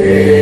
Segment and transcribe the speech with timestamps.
[0.00, 0.39] Amén.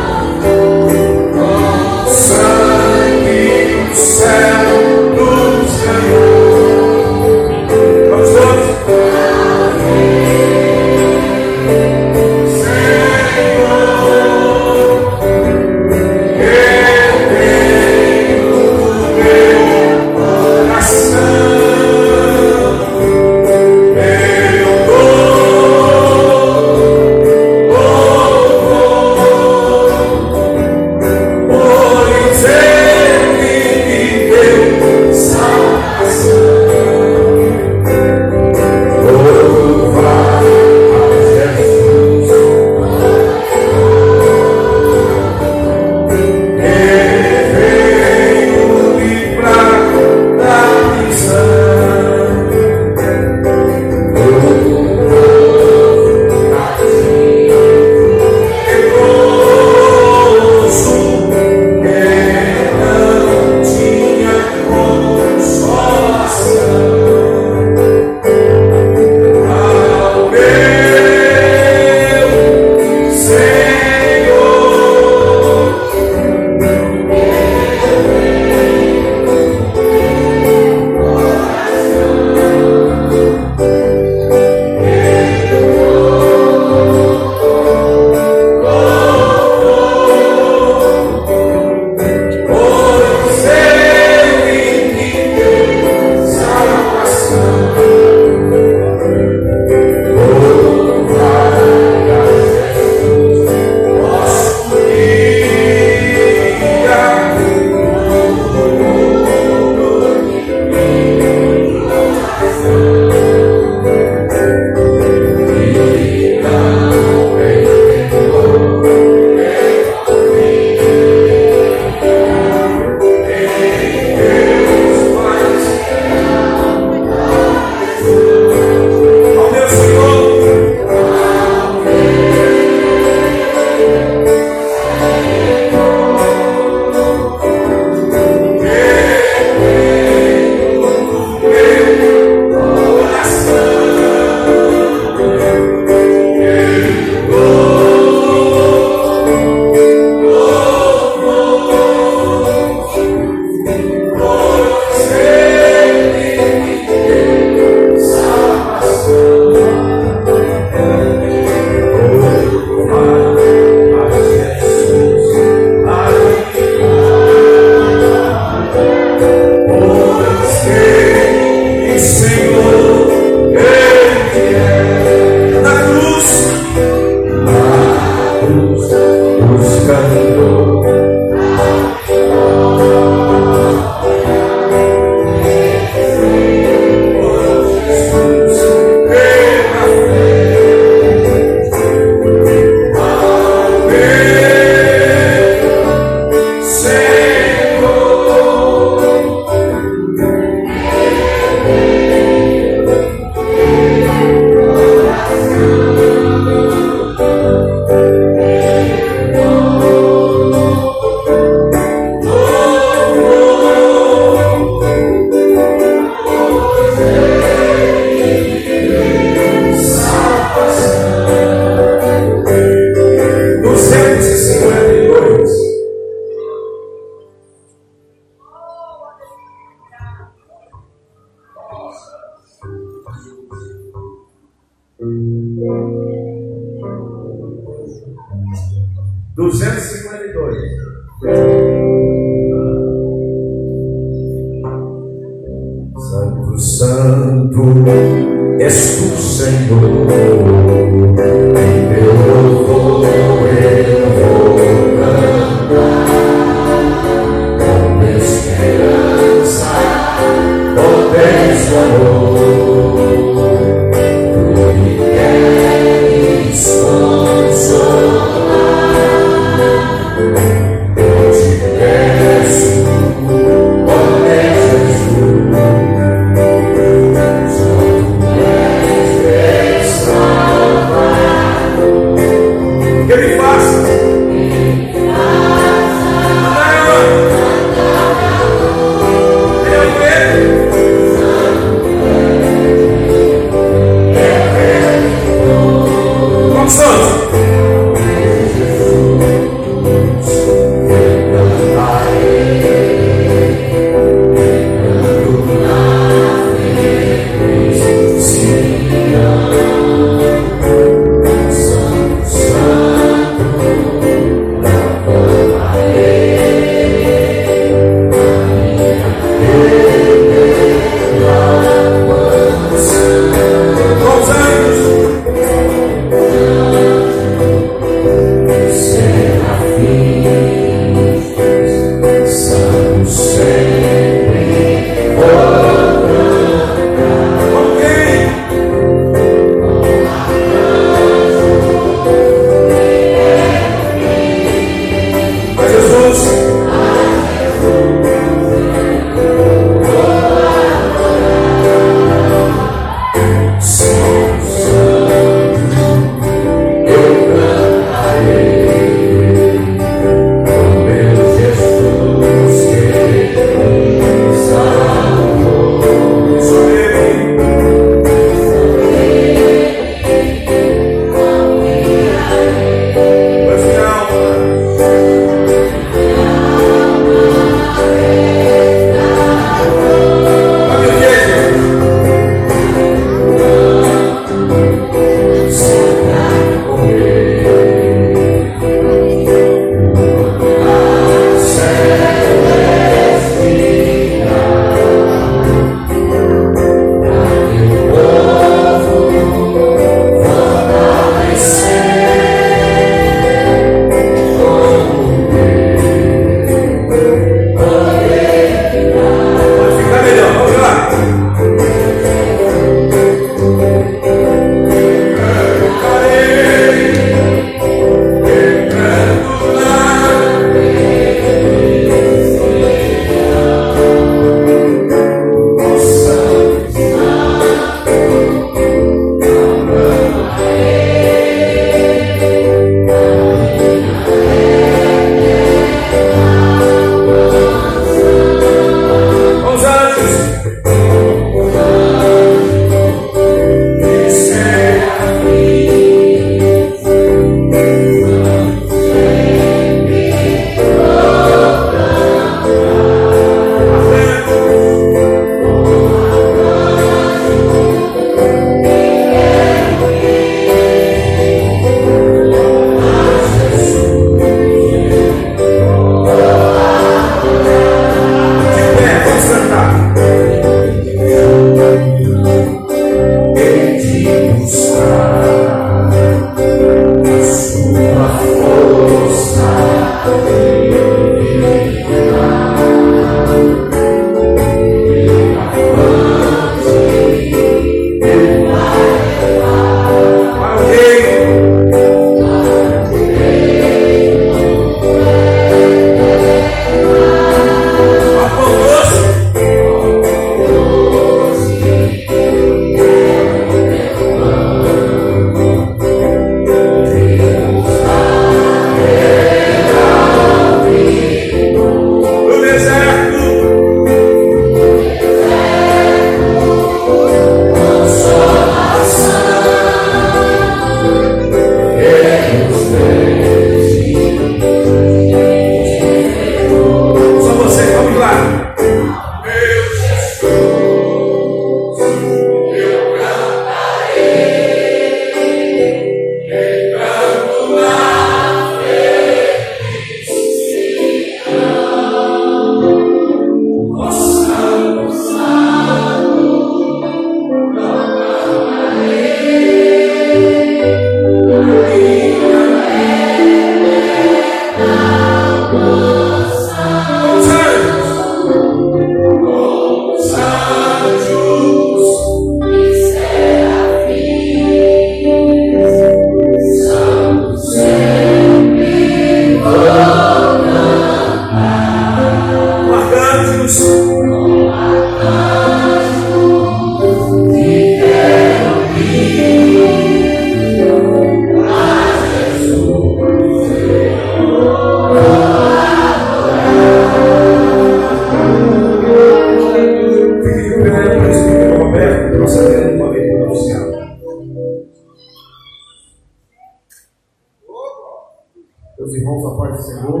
[598.78, 600.00] Meus irmãos, a paz do Senhor.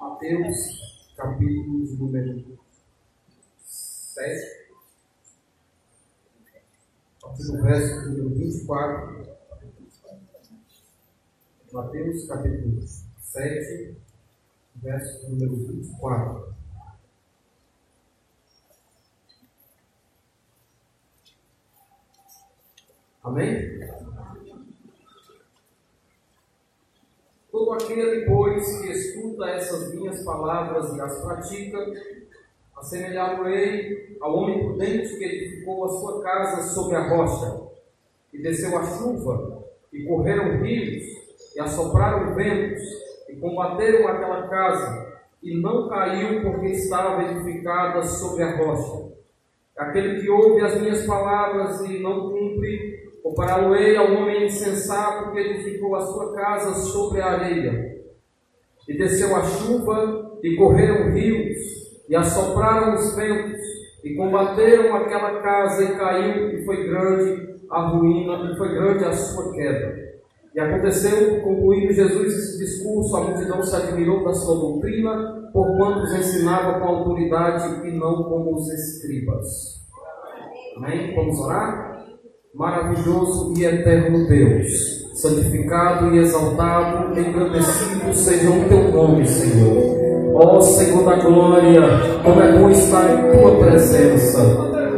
[0.00, 2.58] Mateus, capítulo número
[3.56, 4.74] 7.
[7.16, 9.26] A partir do verso número 24.
[11.72, 13.96] Mateus, capítulo 7,
[14.74, 16.54] verso número 24.
[23.22, 24.09] Amém?
[27.50, 31.84] Todo aquele, pois, que escuta essas minhas palavras e as pratica,
[32.76, 37.62] assemelhá-lo-ei ao homem prudente que edificou a sua casa sobre a rocha,
[38.32, 41.04] e desceu a chuva, e correram rios,
[41.56, 42.82] e assopraram ventos,
[43.28, 45.10] e combateram aquela casa,
[45.42, 49.10] e não caiu porque estava edificada sobre a rocha.
[49.76, 55.94] Aquele que ouve as minhas palavras e não cumpre, Compará-lo-ei ao homem insensato que edificou
[55.94, 58.00] a sua casa sobre a areia.
[58.88, 61.58] E desceu a chuva, e correram rios,
[62.08, 63.60] e assopraram os ventos,
[64.02, 69.12] e combateram aquela casa, e caiu, e foi grande a ruína, e foi grande a
[69.12, 70.10] sua queda.
[70.52, 76.14] E aconteceu, concluindo Jesus esse discurso, a multidão se admirou da sua doutrina, porquanto os
[76.14, 79.80] ensinava com autoridade e não como os escribas.
[80.76, 81.14] Amém?
[81.14, 81.89] Vamos orar?
[82.54, 84.66] Maravilhoso e eterno Deus,
[85.14, 90.34] santificado e exaltado, engrandecido seja o teu nome, Senhor.
[90.34, 91.82] Ó oh, Senhor da glória,
[92.24, 94.40] como é bom estar em tua presença.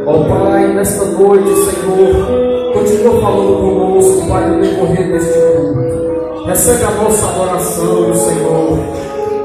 [0.05, 6.45] Ó oh, Pai, nesta noite, Senhor, continua falando conosco, Pai, no decorrer deste culto.
[6.47, 8.79] Recebe a nossa adoração, Senhor.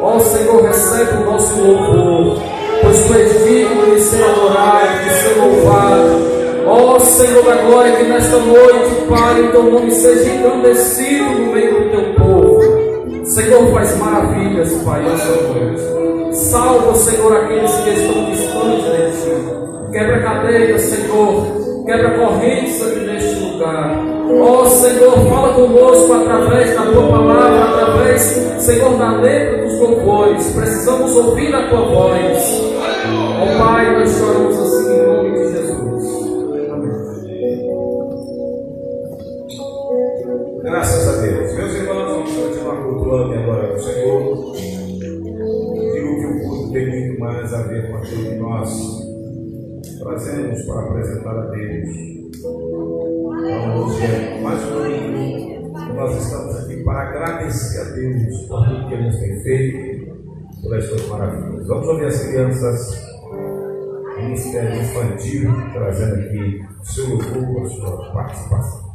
[0.00, 2.38] Ó oh, Senhor, recebe o nosso louvor,
[2.82, 6.37] pois tu és digno de ser adorado, de ser louvado.
[6.68, 11.52] Ó oh, Senhor da glória, que nesta noite, Pai, o teu nome seja engrandecido no
[11.52, 13.24] meio do teu povo.
[13.24, 16.36] Senhor, faz maravilhas, Pai, nesta noite.
[16.36, 19.92] Salva, Senhor, aqueles que estão distantes de ti.
[19.92, 21.84] Quebra cadeias, Senhor.
[21.86, 24.04] Quebra correntes aqui neste lugar.
[24.30, 28.20] Ó oh, Senhor, fala conosco através da tua palavra, através,
[28.58, 30.52] Senhor, da letra dos louvores.
[30.52, 32.62] Precisamos ouvir a tua voz.
[33.40, 34.87] Ó oh, Pai, nós choramos assim
[50.08, 51.96] trazemos para apresentar a Deus.
[52.34, 55.68] Então, hoje é mais um domingo.
[55.94, 60.16] Nós estamos aqui para agradecer a Deus por tudo que Ele nos tem feito,
[60.62, 61.66] por estas maravilhas.
[61.66, 63.08] Vamos ouvir as crianças
[64.16, 68.87] Ministério Infantil trazendo aqui o seu louvor, a sua participação.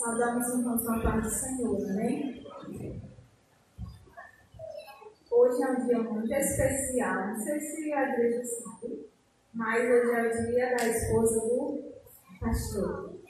[0.00, 2.42] Saudamos irmãos na paz do Senhor, amém?
[5.30, 9.10] Hoje é um dia muito especial, não sei se a igreja sabe,
[9.52, 11.92] mas hoje é o dia da esposa do
[12.40, 13.20] pastor,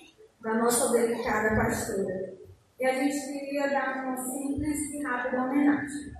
[0.42, 2.34] da nossa delicada pastora.
[2.78, 6.12] E a gente queria dar uma simples e rápida homenagem.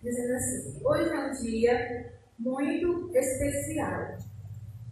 [0.00, 4.16] Dizendo assim: hoje é um dia muito especial.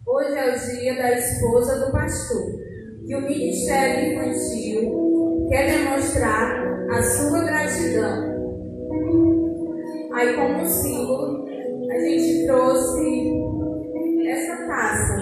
[0.05, 2.62] Hoje é o dia da esposa do pastor
[3.05, 8.33] que o Ministério Infantil quer demonstrar a sua gratidão.
[10.13, 11.45] Aí, como símbolo,
[11.91, 13.31] a gente trouxe
[14.27, 15.17] essa taça.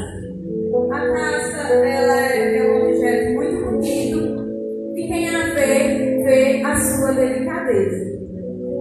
[0.92, 4.42] A taça, ela é, é um objeto muito bonito
[4.96, 8.12] e quem a vê, vê a sua delicadeza.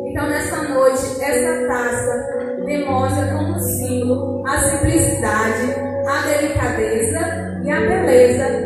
[0.08, 5.74] Então, nessa noite, essa taça demonstra como símbolo a simplicidade,
[6.06, 8.59] a delicadeza e a beleza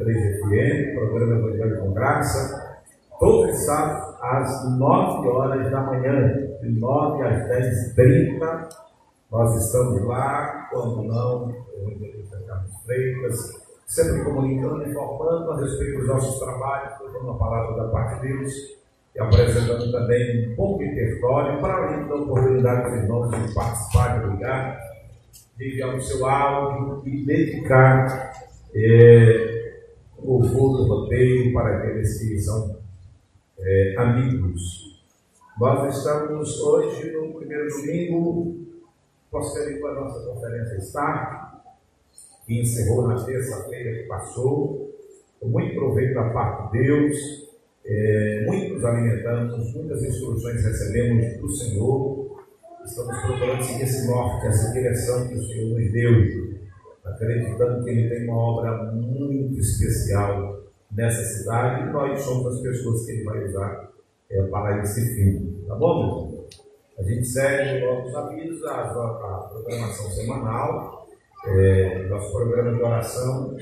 [0.00, 2.80] 96.3 FM, programa Evangelho com Graça,
[3.18, 8.68] todo sábado às 9 horas da manhã, de 9 às 10h30,
[9.30, 13.36] nós estamos lá, quando não, evangelista Carlos Freitas,
[13.86, 18.52] sempre comunicando, informando a respeito dos nossos trabalhos, levando a palavra da parte de Deus
[19.14, 24.20] e apresentando também um pouco de território para além da oportunidade dos irmãos de participar,
[24.20, 24.78] de ligar,
[25.58, 28.32] de enviar o seu áudio e dedicar
[28.74, 29.49] é,
[30.22, 32.76] louvor do roteiro para aqueles que são
[33.58, 35.02] é, amigos.
[35.58, 38.56] Nós estamos hoje no primeiro domingo,
[39.30, 41.50] prosseguindo a nossa conferência Start,
[42.46, 44.90] que encerrou na terça-feira que passou,
[45.38, 47.50] com muito proveito da parte de Deus,
[47.84, 52.44] é, muitos alimentamos, muitas instruções recebemos do Senhor,
[52.84, 56.49] estamos procurando seguir esse norte, essa direção que o Senhor nos deu,
[57.04, 60.60] acreditando que Ele tem uma obra muito especial
[60.92, 63.90] nessa cidade e nós somos as pessoas que Ele vai usar
[64.30, 65.64] é, para esse fim.
[65.66, 66.48] Tá bom, meu?
[66.98, 71.00] A gente segue logo os avisos, a, a programação semanal
[71.46, 73.56] é, nosso programa de oração,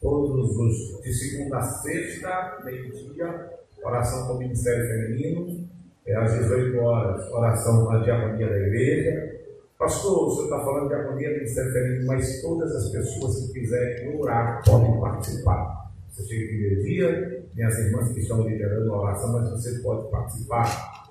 [0.00, 3.50] todos os de segunda a sexta, meio-dia,
[3.82, 5.68] oração com o Ministério Feminino,
[6.06, 9.37] é, às 18 horas, oração com a diaconia da igreja.
[9.78, 14.18] Pastor, senhor está falando de diaconia do Ministério Feminino, mas todas as pessoas que quiserem
[14.18, 15.92] orar podem participar.
[16.10, 20.10] Você chega de meio-dia, tem as irmãs que estão liderando a oração, mas você pode
[20.10, 21.06] participar.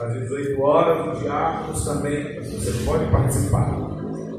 [0.00, 3.80] Às 18 horas, os diáconos também, você pode participar.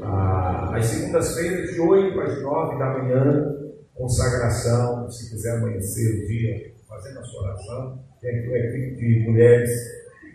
[0.02, 3.56] Ah, às segundas-feiras, de 8 às 9 da manhã,
[3.94, 9.28] consagração, se quiser amanhecer o dia fazendo a sua oração, tem aqui uma equipe de
[9.28, 9.70] mulheres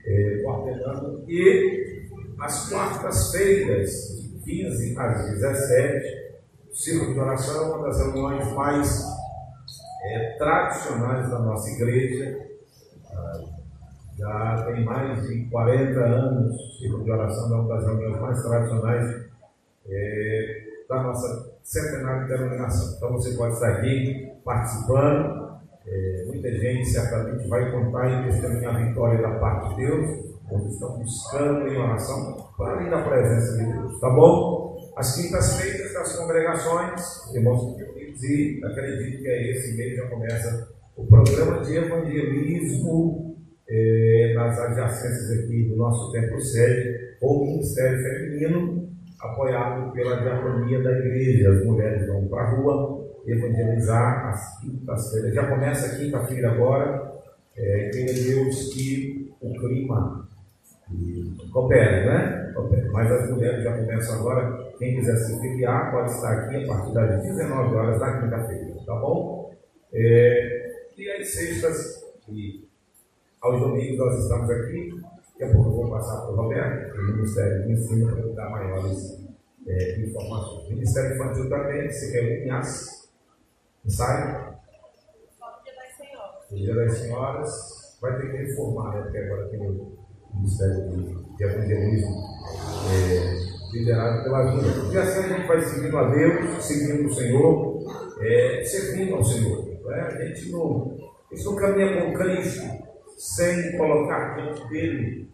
[0.06, 1.91] é, coordenando, e
[2.42, 6.32] às quartas-feiras, de 15 às 17,
[6.72, 9.06] o Círculo de Oração é uma das reuniões mais
[10.06, 12.48] é, tradicionais da nossa igreja.
[13.14, 13.42] Ah,
[14.18, 18.42] já tem mais de 40 anos, o Círculo de Oração é uma das reuniões mais
[18.42, 19.26] tradicionais
[19.88, 22.96] é, da nossa centenária de denominação.
[22.98, 25.52] Então você pode estar aqui participando.
[25.86, 30.68] É, muita gente certamente vai contar e testemunhar a vitória da parte de Deus, quando
[30.68, 34.00] estão buscando em oração para além da presença de Deus.
[34.02, 34.76] Tá bom?
[34.98, 37.80] As quintas-feiras das congregações, irmãos
[38.24, 43.38] e acredito que é esse mês já começa o programa de evangelismo
[43.68, 48.90] é, nas adjacências aqui do nosso templo sede, ou Ministério Feminino,
[49.20, 51.52] apoiado pela diaconia da igreja.
[51.52, 55.34] As mulheres vão para a rua evangelizar às quintas-feiras.
[55.34, 57.10] Já começa quinta-feira agora.
[57.56, 60.28] É, Deus que o clima
[61.52, 62.54] coopera, né?
[62.54, 62.92] Coopera.
[62.92, 64.72] Mas as mulheres já começam agora.
[64.78, 68.96] Quem quiser se filiar pode estar aqui a partir das 19 horas da quinta-feira, tá
[68.96, 69.54] bom?
[69.94, 72.68] É, e às sextas e
[73.42, 75.02] aos domingos nós estamos aqui
[75.42, 78.50] Daqui a pouco eu vou passar para o Roberto, o Ministério do Ensino, para dar
[78.52, 79.26] maiores
[79.66, 80.68] é, informações.
[80.68, 83.10] O Ministério Infantil também, se quer o INHAS,
[83.84, 84.54] ensaio.
[86.52, 89.02] O Dia das Senhoras vai ter que reformar, né?
[89.02, 89.98] Porque agora tem o
[90.34, 92.24] Ministério de, Evangelismo
[92.92, 94.94] é, liderado pela vida.
[94.94, 97.84] E assim a gente vai seguindo a Deus, seguindo o Senhor,
[98.20, 99.66] é, servindo ao Senhor.
[99.86, 100.02] Né?
[100.02, 100.98] A gente não,
[101.32, 102.62] a não caminha com Cristo
[103.18, 105.30] sem colocar diante dele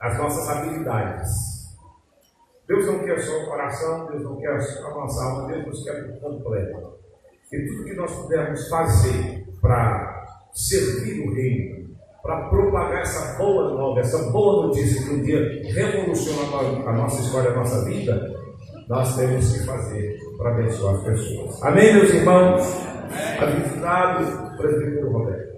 [0.00, 1.30] as nossas habilidades.
[2.66, 6.20] Deus não quer só o coração, Deus não quer só a nossa Deus nos quer
[6.20, 6.94] completo.
[7.52, 11.81] E tudo que nós pudermos fazer para servir o reino,
[12.22, 16.56] para propagar essa boa nova, essa boa notícia que um dia revoluciona
[16.86, 18.40] a nossa história, a nossa vida,
[18.88, 21.62] nós temos que fazer para abençoar as pessoas.
[21.62, 22.62] Amém, meus irmãos?
[23.40, 25.52] Avisado, presbítero Roberto.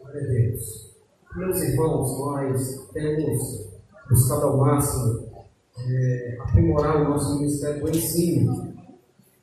[0.00, 0.94] Glória a Deus.
[1.34, 3.74] Meus irmãos, nós temos
[4.08, 5.28] buscado ao máximo
[5.88, 8.72] é, aprimorar o nosso ministério do ensino.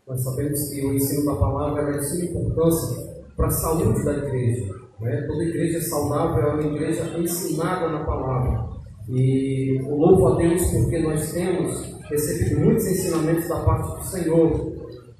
[0.08, 3.01] Nós sabemos que o ensino da palavra é de suma importância
[3.42, 4.72] para a saúde da igreja.
[5.00, 5.26] Né?
[5.28, 8.70] Toda igreja saudável é uma igreja ensinada na palavra.
[9.10, 14.74] E louvo a Deus porque nós temos recebido muitos ensinamentos da parte do Senhor.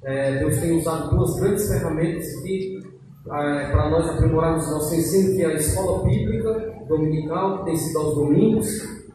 [0.04, 2.80] É, Deus tem usado duas grandes ferramentas aqui
[3.26, 7.98] é, para nós aprimorarmos nosso ensino, que é a escola bíblica dominical, que tem sido
[7.98, 8.68] aos domingos,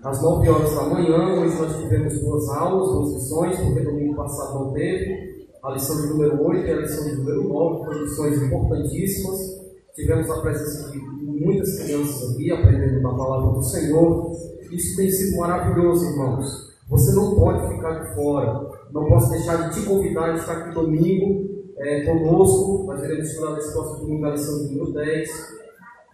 [0.03, 1.41] às 9 horas da manhã.
[1.41, 5.36] Hoje nós tivemos duas aulas, duas lições, porque domingo passado não teve.
[5.63, 9.57] A lição de número 8 e a lição de número 9 foram lições importantíssimas.
[9.95, 14.31] Tivemos a presença de muitas crianças aqui aprendendo da palavra do Senhor.
[14.71, 16.67] Isso tem sido maravilhoso, irmãos.
[16.89, 18.69] Você não pode ficar de fora.
[18.91, 22.85] Não posso deixar de te convidar a estar aqui domingo é, conosco.
[22.85, 25.57] Nós iremos estudar nesse próximo domingo a lição de número 10.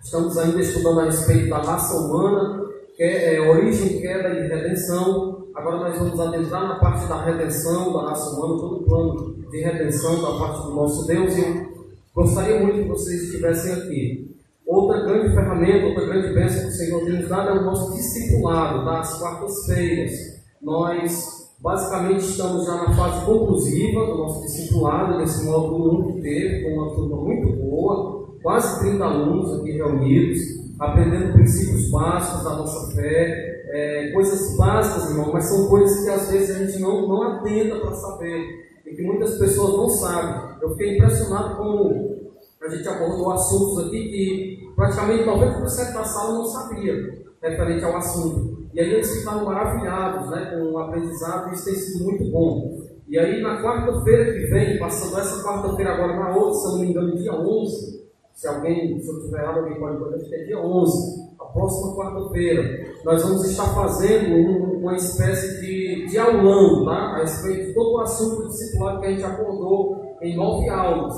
[0.04, 2.66] Estamos ainda estudando a respeito da raça humana,
[2.96, 5.48] que é, é origem, queda e redenção.
[5.54, 9.62] Agora nós vamos adentrar na parte da redenção da raça humana, todo o plano de
[9.62, 11.38] redenção da parte do nosso Deus.
[11.38, 11.68] E eu
[12.16, 14.36] gostaria muito que vocês estivessem aqui.
[14.66, 17.94] Outra grande ferramenta, outra grande bênção que o Senhor tem nos dado é o nosso
[17.94, 20.12] discipulado das quartas-feiras.
[20.60, 26.64] Nós basicamente estamos já na fase conclusiva do nosso discipulado, desse módulo 1 que teve,
[26.64, 30.40] com uma turma muito boa, quase 30 alunos aqui reunidos,
[30.80, 36.32] aprendendo princípios básicos da nossa fé, é, coisas básicas, irmão, mas são coisas que às
[36.32, 40.58] vezes a gente não, não atenta para saber e que muitas pessoas não sabem.
[40.62, 42.14] Eu fiquei impressionado com
[42.62, 46.94] a gente abordou assuntos aqui que praticamente 90% da sala não sabia
[47.42, 48.64] referente ao assunto.
[48.74, 52.84] E aí eles ficaram maravilhados né, com o aprendizado e isso tem sido muito bom.
[53.08, 56.80] E aí na quarta-feira que vem, passando essa quarta-feira agora na outra, se eu não
[56.80, 60.44] me engano, dia 11, se alguém, se eu tiver errado, alguém pode dizer que é
[60.46, 66.86] dia 11, a próxima quarta-feira, nós vamos estar fazendo um, uma espécie de, de aulão,
[66.86, 66.92] tá?
[66.92, 71.16] A respeito de todo o assunto discipulado que a gente acordou em nove aulas.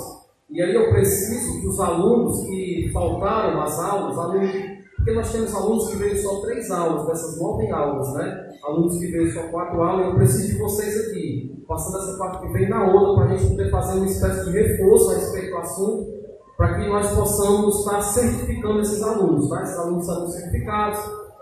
[0.50, 4.52] E aí eu preciso que os alunos que faltaram as aulas, alunos,
[4.96, 8.50] porque nós temos alunos que veio só três aulas, dessas nove aulas, né?
[8.64, 12.54] Alunos que veio só quatro aulas, eu preciso de vocês aqui, passando essa parte que
[12.54, 15.58] vem na outra, para a gente poder fazer uma espécie de reforço a respeito do
[15.58, 16.16] assunto,
[16.58, 19.62] para que nós possamos estar certificando esses alunos, tá?
[19.62, 21.00] Esses alunos serão certificados,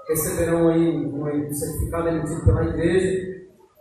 [0.08, 3.34] receberão aí um certificado emitido pela igreja,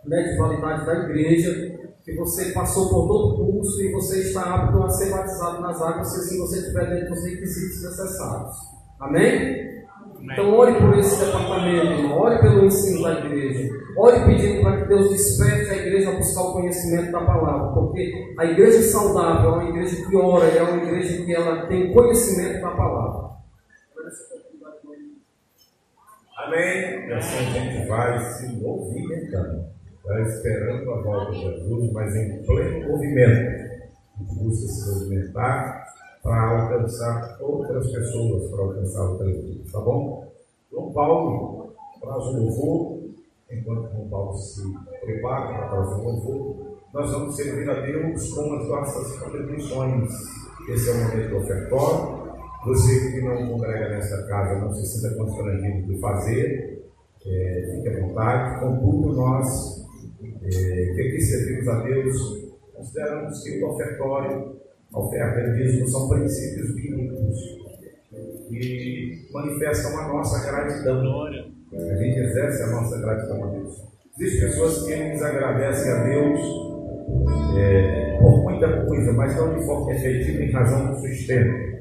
[0.05, 4.55] né, de validade da igreja, que você passou por todo o curso e você está
[4.55, 8.55] apto a ser batizado nas águas se assim você tiver dentro dos requisitos necessários.
[8.99, 9.73] Amém?
[10.21, 13.69] Então ore por esse departamento, ore pelo ensino da igreja.
[13.97, 17.73] Ore pedindo para que Deus desperte a igreja a buscar o conhecimento da palavra.
[17.73, 21.93] Porque a igreja saudável é uma igreja que ora, é uma igreja que ela tem
[21.93, 23.33] conhecimento da palavra.
[26.37, 27.07] Amém?
[27.07, 29.73] E assim a gente vai se movimentando
[30.03, 33.73] está esperando a volta de Jesus, mas em pleno movimento.
[34.17, 35.85] Busca se movimentar
[36.21, 40.27] para alcançar outras pessoas, para alcançar outras vidas, tá bom?
[40.71, 42.99] João Paulo traz o louvor,
[43.49, 44.61] enquanto João Paulo se
[45.01, 50.11] prepara para trazer o louvor, nós vamos servir a Deus com as nossas contribuições.
[50.69, 52.12] Esse é o momento ofertório.
[52.65, 56.83] Você que não congrega nessa casa, não se sinta constrangido de fazer,
[57.25, 58.59] é, fique à vontade.
[58.61, 59.85] Contudo, nós
[60.43, 64.55] é, que aqui servimos a Deus, consideramos que o ofertório,
[64.93, 67.63] a oferta e dízimo são princípios bíblicos
[68.47, 71.01] que manifestam a nossa gratidão.
[71.23, 73.83] A gente exerce a nossa gratidão a Deus.
[74.19, 76.39] Existem pessoas que nos agradecem a Deus
[77.57, 81.72] é, por muita coisa, mas não de forma efetiva em razão do sustento.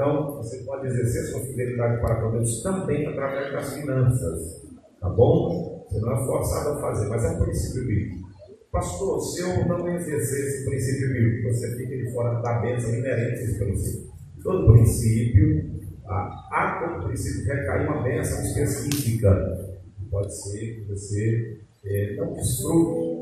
[0.00, 4.66] Então, você pode exercer sua fidelidade para Deus também através das finanças,
[4.98, 5.86] tá bom?
[5.90, 8.30] Você não é forçado a fazer, mas é um princípio bíblico.
[8.72, 13.40] Pastor, se eu não exercer esse princípio bíblico, você fica de fora da bênção inerente
[13.40, 14.10] a esse princípio.
[14.42, 15.70] Todo princípio,
[16.06, 19.68] ah, há como princípio recair uma bênção específica.
[20.10, 23.20] Pode ser que você é, não desfrute.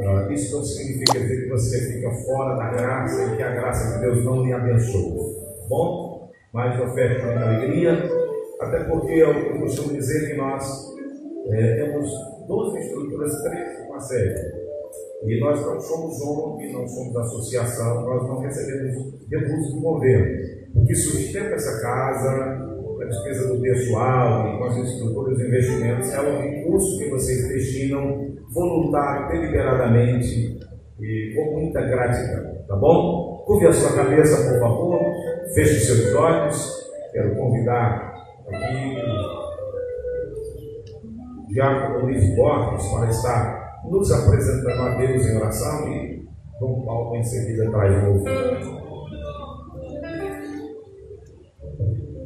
[0.00, 3.94] Ah, isso não significa dizer que você fica fora da graça e que a graça
[3.94, 5.38] de Deus não lhe abençoa.
[5.70, 6.07] Bom,
[6.52, 7.92] mas oferta com alegria
[8.60, 10.88] Até porque eu costumo dizer nós
[11.50, 12.10] é, temos
[12.46, 14.34] duas estruturas, três com a sede.
[15.24, 20.58] E nós não somos ONG, não somos associação, nós não recebemos recursos do governo.
[20.74, 22.68] O que sustenta essa casa,
[23.00, 28.36] a despesa do pessoal e com as estruturas investimentos é o recurso que vocês destinam
[28.52, 30.58] voluntário, deliberadamente
[31.00, 32.57] e com muita gratidão.
[32.68, 33.42] Tá bom?
[33.46, 35.00] Curve a sua cabeça, por favor,
[35.54, 36.86] feche seus olhos.
[37.12, 38.12] Quero convidar
[38.46, 38.98] aqui
[41.42, 46.28] o Diácono Luiz Borges para estar nos apresentando a Deus em oração e
[46.60, 48.78] Dom Paulo em seguida traz o ouvinte.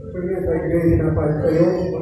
[0.06, 1.92] Cumprimento a igreja na paz do Senhor.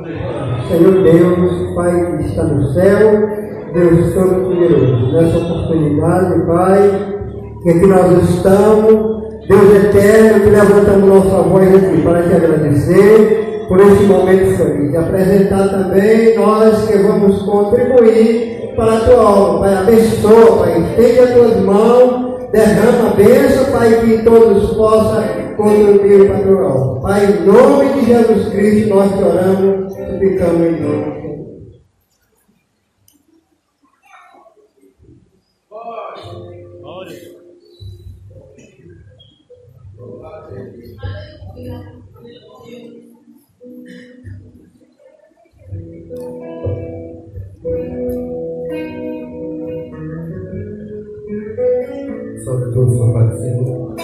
[0.66, 3.28] Senhor Deus, Pai que está no céu,
[3.74, 7.09] Deus Todo-Poderoso, nessa oportunidade, Pai,
[7.62, 13.80] que aqui nós estamos, Deus eterno, que levantamos nossa voz aqui para te agradecer por
[13.80, 14.92] esse momento feliz.
[14.92, 19.76] E apresentar também nós que vamos contribuir para a tua obra, Pai.
[19.76, 20.80] Abençoa, Pai.
[20.80, 25.22] Estende as tuas mãos, derrama a bênção, Pai, que todos possam
[25.56, 27.00] contribuir para a tua obra.
[27.02, 31.19] Pai, em nome de Jesus Cristo, nós te oramos, suplicamos em nome
[53.00, 53.96] sua paz do Senhor.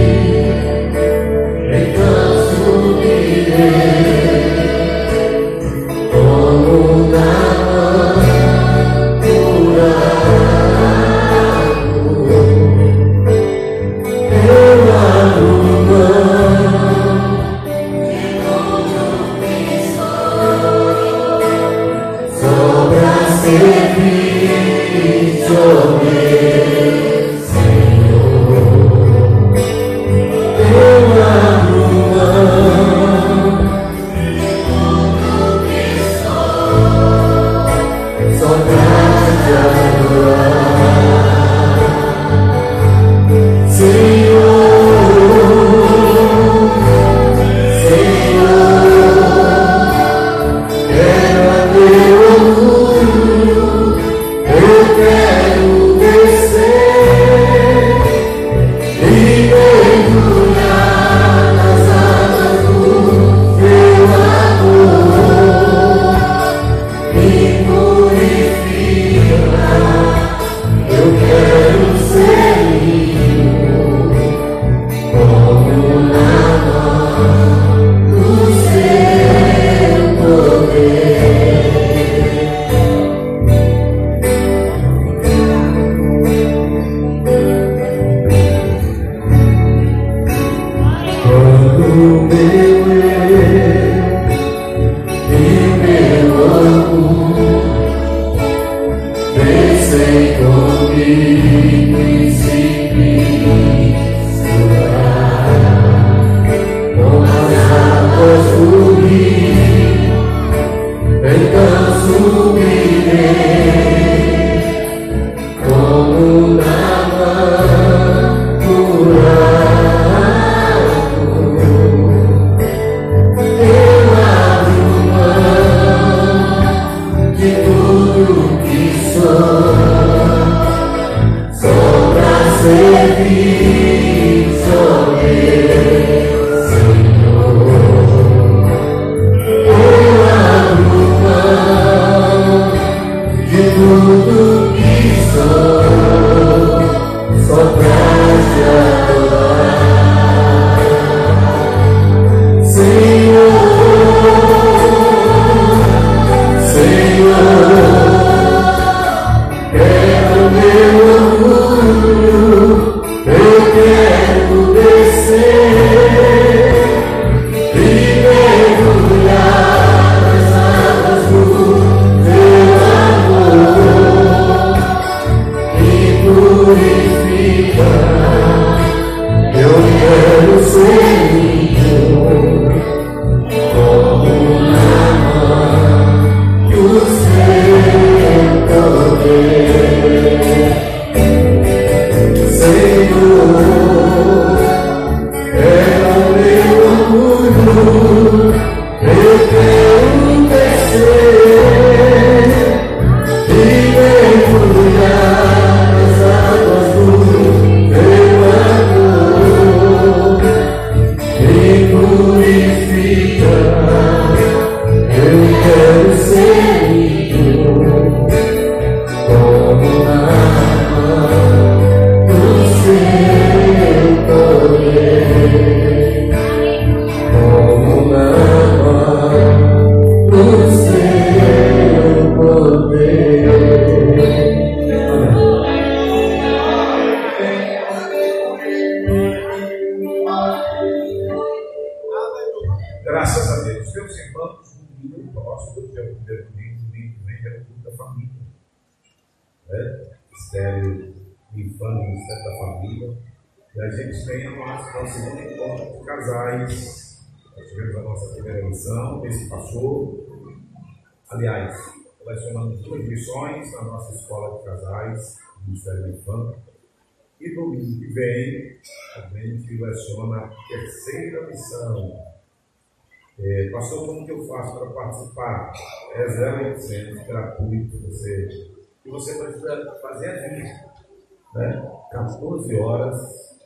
[273.72, 275.72] pastor, como que eu faço para participar?
[276.14, 278.72] É 0800, gratuito, você.
[279.06, 281.60] E você precisa fazer a.
[281.60, 281.92] Né?
[282.12, 283.60] 14 horas.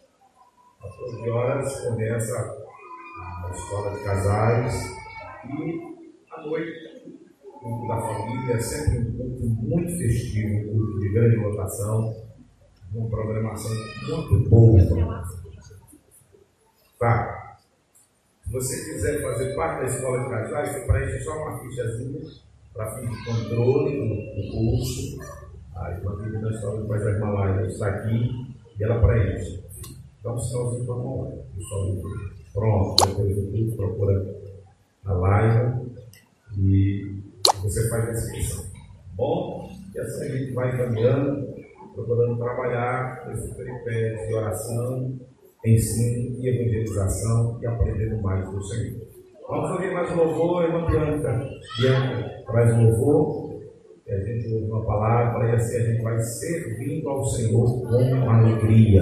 [0.82, 2.66] 14 horas começa
[3.44, 4.96] a escola de casais.
[5.46, 11.10] E à noite, o culto da família, sempre um culto muito festivo, um culto de
[11.10, 12.16] grande votação,
[12.94, 13.72] uma programação
[14.08, 15.24] muito boa.
[17.00, 17.45] Tá?
[18.56, 22.22] Se você quiser fazer parte da escola de casais, você preenche só uma fichazinha
[22.74, 25.20] para fim de controle no, curso.
[25.76, 29.62] A irmã Bíblia da do Pai da Himalaia está aqui e ela preenche.
[30.26, 31.44] Um sinalzinho para a mão.
[32.54, 34.36] Pronto, depois do curso, procura
[35.04, 35.92] a live
[36.58, 37.22] e
[37.62, 38.66] você faz a inscrição.
[39.16, 39.70] Bom?
[39.94, 41.56] E assim a gente vai caminhando,
[41.94, 45.20] procurando trabalhar esse peripédio de oração
[45.66, 49.06] ensino e evangelização e aprendendo mais do Senhor.
[49.48, 51.50] Vamos ouvir mais louvor, irmã Bianca.
[51.80, 53.62] Bianca, traz louvor,
[54.08, 58.30] e a gente ouve uma palavra, e assim a gente vai servindo ao Senhor com
[58.30, 59.02] alegria.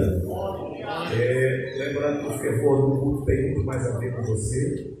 [1.18, 4.94] É, lembrando que o fervor do culto tem muito mais a ver com você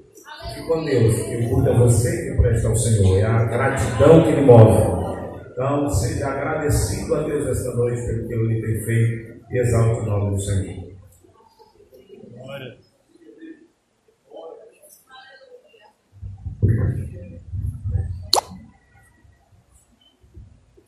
[0.58, 1.14] e com Deus.
[1.14, 5.04] Que culto é você que presta ao Senhor, é a gratidão que lhe move.
[5.52, 10.04] Então, seja agradecido a Deus esta noite pelo que Ele tem feito e exalte o
[10.06, 10.83] nome do Senhor.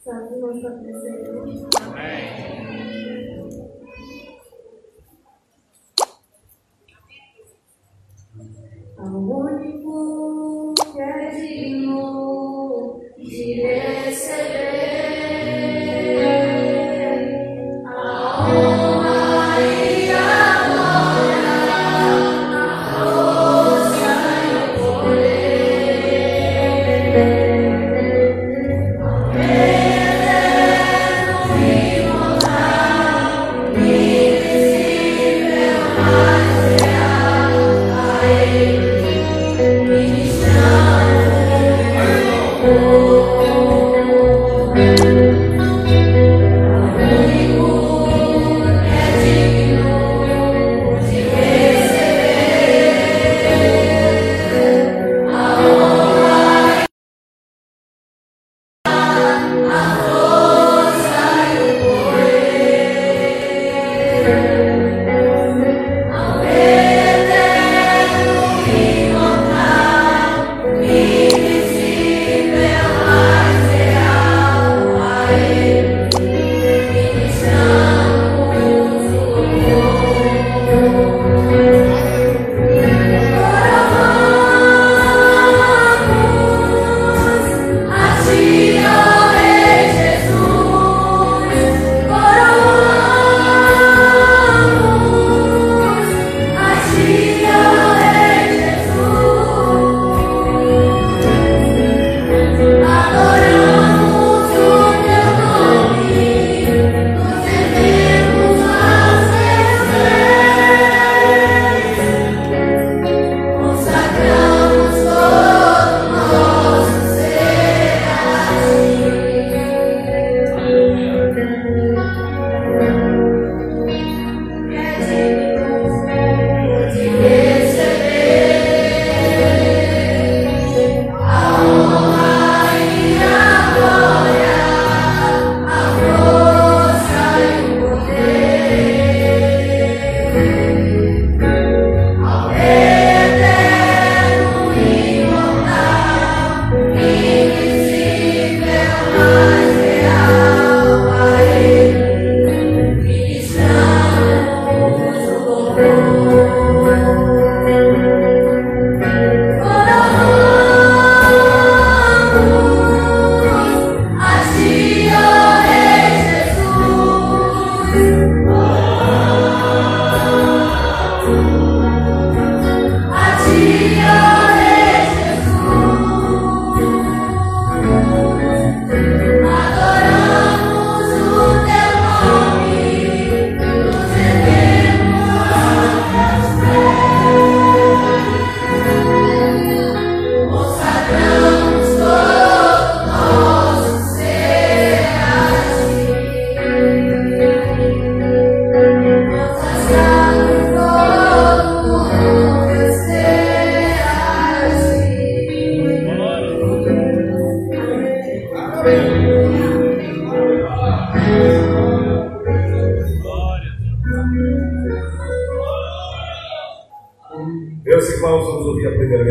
[0.07, 0.71] Salve nossa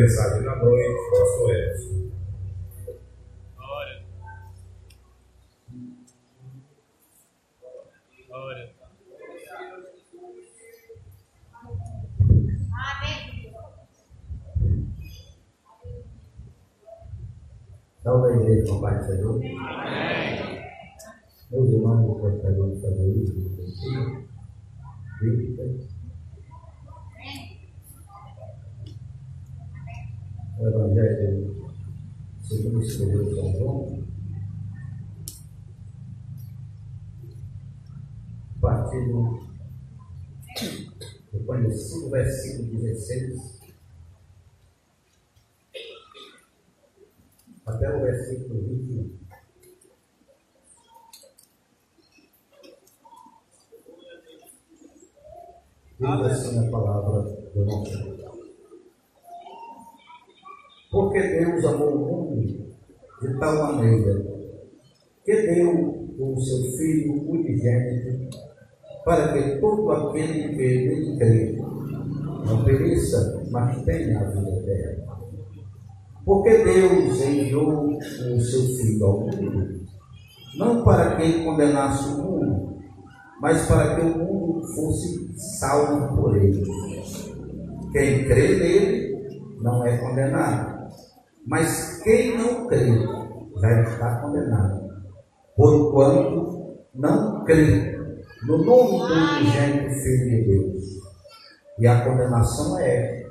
[0.06, 2.12] ouvir a primeira mensagem da noite, pastor Edson.
[3.58, 4.06] Glória.
[8.28, 8.76] Glória.
[18.03, 19.39] Salve a igreja paz do Senhor.
[21.51, 23.36] Meus irmãos, eu gostaria de fazer isso.
[25.22, 25.95] Bíblia.
[30.58, 31.53] O Evangelho
[32.41, 34.06] segundo escreveu São João.
[38.62, 39.39] Partir do,
[41.32, 43.60] do conhecido versículo 16
[47.66, 49.16] até o versículo 21.
[55.98, 57.24] Diz assim a palavra
[57.54, 58.16] do nosso.
[60.89, 62.64] Porque Deus amou o mundo
[63.26, 64.26] de tal maneira
[65.23, 68.30] que deu o seu Filho unigênito
[69.03, 71.57] para que todo aquele que nele crê
[72.45, 75.15] não pereça, mas tenha a vida eterna.
[76.23, 78.01] Porque Deus enviou o
[78.39, 79.82] seu Filho ao mundo,
[80.57, 82.78] não para que ele condenasse o mundo,
[83.41, 86.63] mas para que o mundo fosse salvo por ele.
[87.91, 89.15] Quem crê nele
[89.61, 90.89] não é condenado,
[91.45, 92.91] mas quem não crê
[93.66, 94.89] já está condenado,
[95.55, 97.97] porquanto não crê
[98.47, 100.84] no nome do unigênito Filho de Deus.
[101.80, 103.26] E a condenação é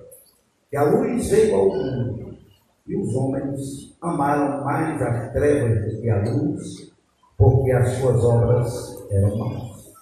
[0.70, 2.36] que a luz veio ao mundo
[2.86, 6.92] e os homens amaram mais as trevas do que a luz,
[7.38, 9.92] porque as suas obras eram más.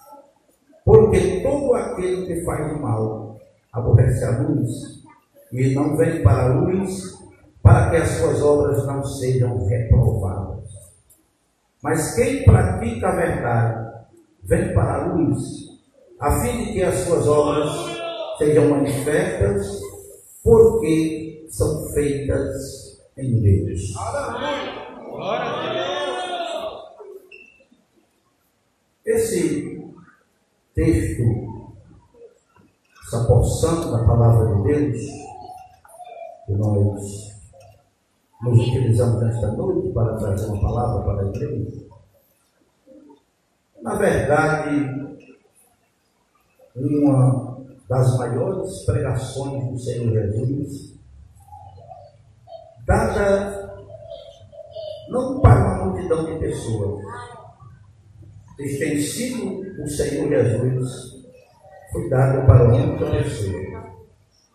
[0.83, 3.37] Porque todo aquele que faz o mal
[3.71, 5.03] aborrece a luz
[5.51, 7.22] e não vem para a luz
[7.63, 10.69] para que as suas obras não sejam reprovadas.
[11.81, 14.05] Mas quem pratica a verdade
[14.43, 15.39] vem para a luz,
[16.19, 17.71] a fim de que as suas obras
[18.37, 19.79] sejam manifestas,
[20.43, 23.93] porque são feitas em Deus.
[29.05, 29.93] Esse
[30.75, 31.23] texto,
[33.05, 35.01] essa porção da palavra de Deus,
[36.45, 37.32] que nós
[38.43, 41.81] nos utilizamos nesta noite para trazer uma palavra para a igreja,
[43.81, 45.29] na verdade,
[46.75, 50.99] uma das maiores pregações do Senhor Jesus,
[52.85, 53.85] dada
[55.09, 57.03] não para uma multidão de pessoas.
[58.59, 61.23] Este ensino do Senhor Jesus
[61.91, 63.93] foi dado para uma única pessoa,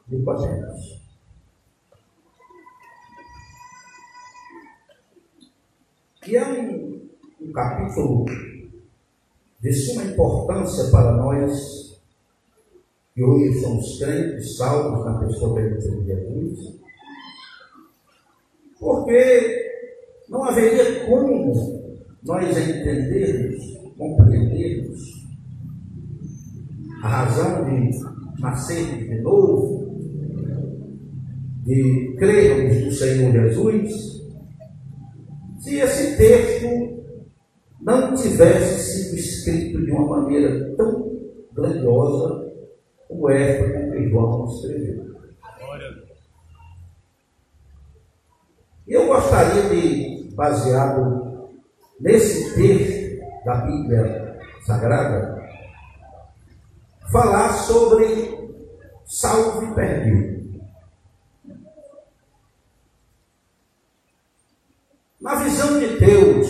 [0.09, 0.98] Nicodemos.
[6.29, 7.01] E é um,
[7.41, 8.27] um capítulo
[9.63, 12.03] de suma importância para nós,
[13.15, 16.77] que hoje somos crentes, salvos na pessoa de Jesus,
[18.79, 19.73] porque
[20.29, 25.27] não haveria como nós entendermos, compreendermos
[27.03, 27.99] a razão de
[28.39, 29.97] nascer de novo,
[31.65, 34.18] de crermos no Senhor Jesus,
[35.69, 37.05] se esse texto
[37.83, 41.15] não tivesse sido escrito de uma maneira tão
[41.53, 42.51] grandiosa
[43.07, 45.09] como esta com que João escreveu.
[48.87, 51.51] Eu gostaria de, baseado
[52.01, 55.39] nesse texto da Bíblia Sagrada,
[57.13, 58.55] falar sobre
[59.05, 60.38] salvo e perdido.
[65.29, 66.49] Na visão de Deus,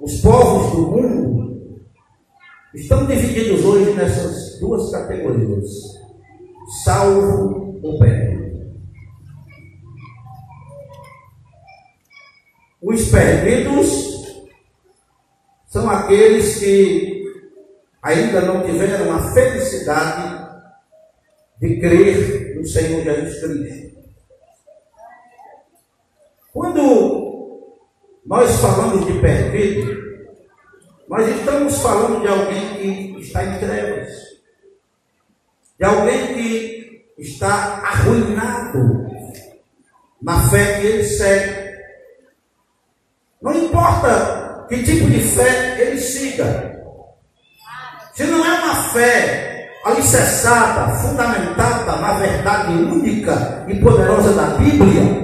[0.00, 1.84] os povos do mundo
[2.74, 5.68] estão divididos hoje nessas duas categorias:
[6.82, 8.74] salvo ou perdido.
[12.80, 14.40] Os perdidos
[15.66, 17.22] são aqueles que
[18.02, 20.42] ainda não tiveram a felicidade
[21.60, 23.83] de crer no Senhor Jesus Cristo.
[26.54, 27.82] Quando
[28.24, 29.92] nós falamos de perfeito,
[31.08, 34.08] nós estamos falando de alguém que está em trevas,
[35.76, 39.04] de alguém que está arruinado
[40.22, 41.76] na fé que ele segue.
[43.42, 46.80] Não importa que tipo de fé ele siga,
[48.14, 55.23] se não é uma fé alicerçada, fundamentada na verdade única e poderosa da Bíblia,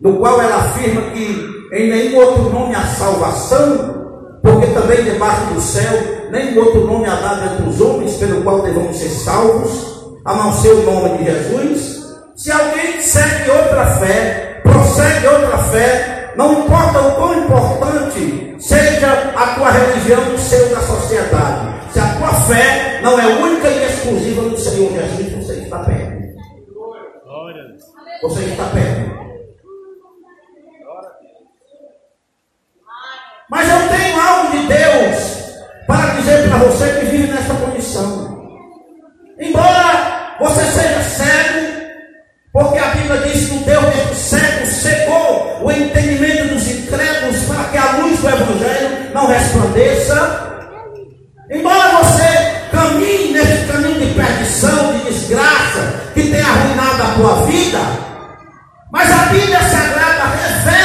[0.00, 5.60] no qual ela afirma que em nenhum outro nome há salvação, porque também debaixo do
[5.60, 10.34] céu nenhum outro nome há dado entre os homens pelo qual devemos ser salvos, a
[10.34, 12.00] não ser o nome de Jesus.
[12.36, 19.46] Se alguém segue outra fé, prossegue outra fé, não importa o quão importante seja a
[19.54, 24.42] tua religião, o seu da sociedade, se a tua fé não é única e exclusiva
[24.42, 26.20] do Senhor Jesus, você está perto.
[28.22, 29.29] Você está perto.
[33.50, 35.40] Mas eu tenho algo de Deus
[35.86, 38.48] para dizer para você que vive nesta condição.
[39.40, 41.80] Embora você seja cego,
[42.52, 47.64] porque a Bíblia diz que o Deus é cego cegou o entendimento dos incrédulos para
[47.64, 50.46] que a luz do Evangelho não resplandeça.
[51.50, 57.80] Embora você caminhe nesse caminho de perdição, de desgraça, que tem arruinado a tua vida,
[58.92, 60.79] mas a Bíblia Sagrada revela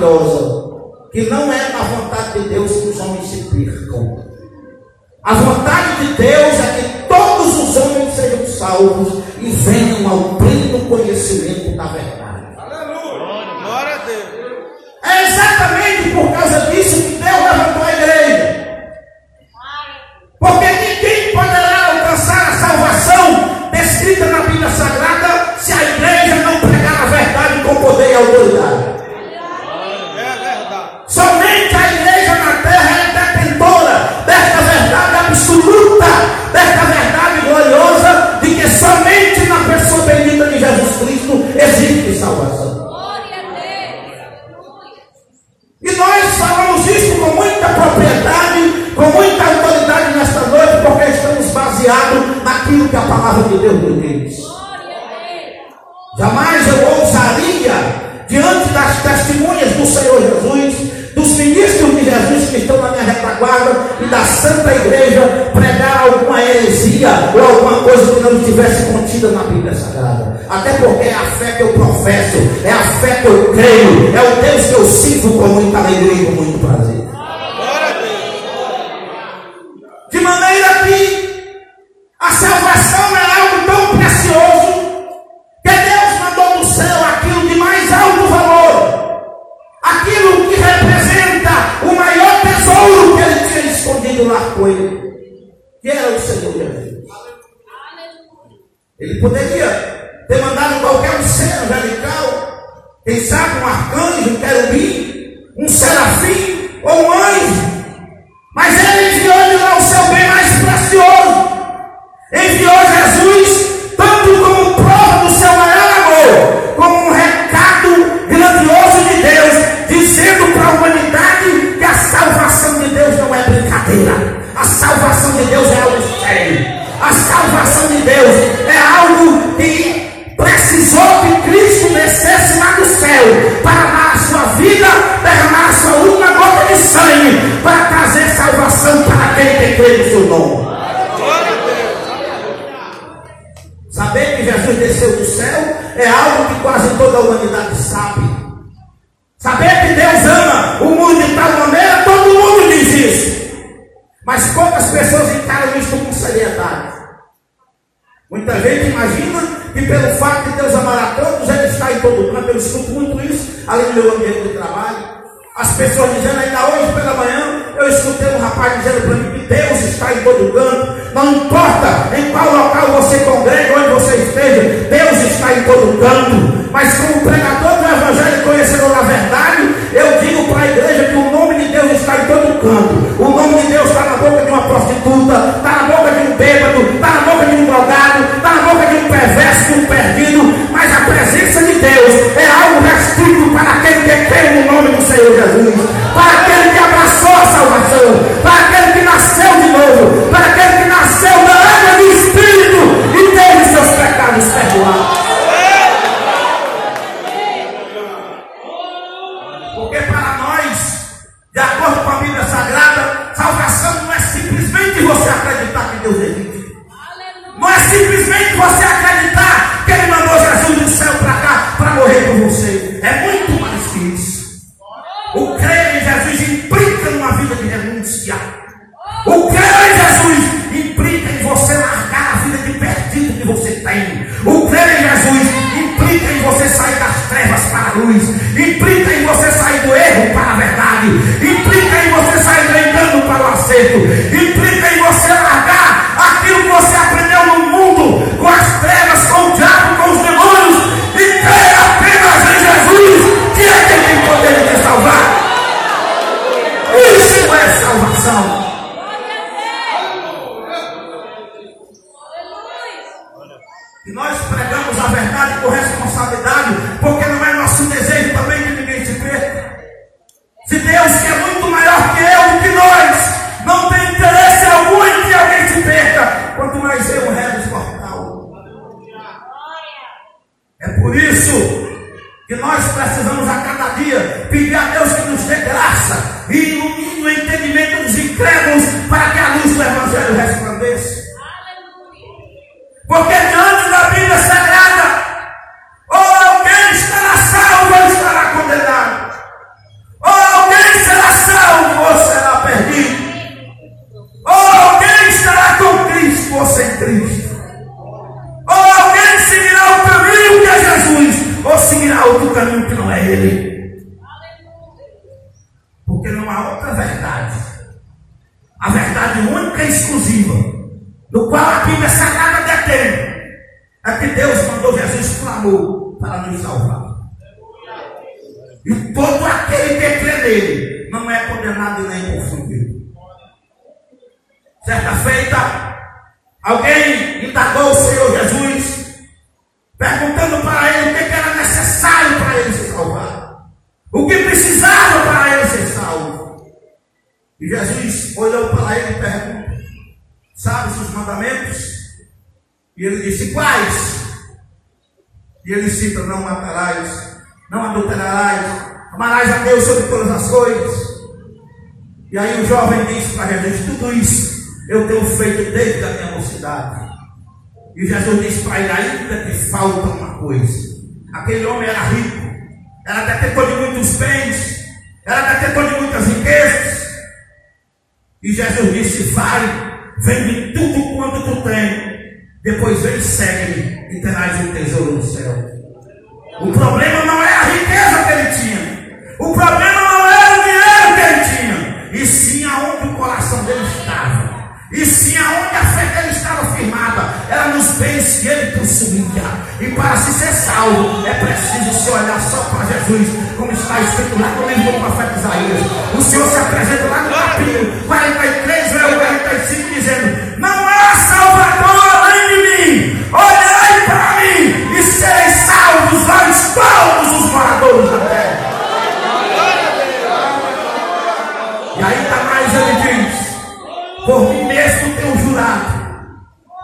[0.00, 0.70] maravilhosa,
[1.12, 4.24] que não é da vontade de Deus que os homens se percam.
[5.22, 10.88] A vontade de Deus é que todos os homens sejam salvos e venham ao pleno
[10.88, 12.56] conhecimento da verdade.
[12.56, 13.62] Aleluia!
[13.62, 14.70] Glória a Deus!
[15.04, 16.99] É exatamente por causa disso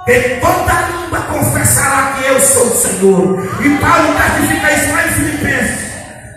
[0.06, 3.48] Ele toda língua confessará que eu sou o Senhor.
[3.60, 5.78] E Paulo testifica isso lá em Filipenses,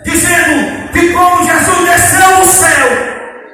[0.02, 2.88] dizendo que como Jesus desceu do céu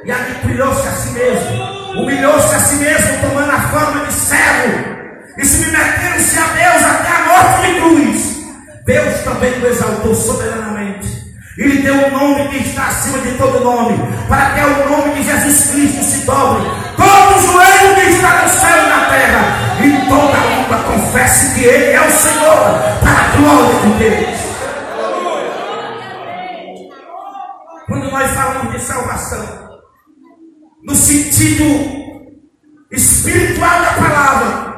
[0.05, 4.97] e adquiriu-se a si mesmo, humilhou-se a si mesmo, tomando a forma de servo
[5.37, 8.37] e submetendo-se a Deus até a morte de cruz.
[8.87, 11.27] Deus também o exaltou soberanamente.
[11.59, 13.99] Ele deu o um nome que está acima de todo nome,
[14.29, 18.49] para que o nome de Jesus Cristo se dobre todo o joelho que está no
[18.49, 19.96] céu e na terra, e
[20.97, 22.57] confesse que Ele é o Senhor,
[23.01, 24.47] para a glória de Deus.
[27.87, 29.81] Quando nós falamos de salvação,
[30.85, 31.65] no sentido
[32.91, 34.77] espiritual da palavra,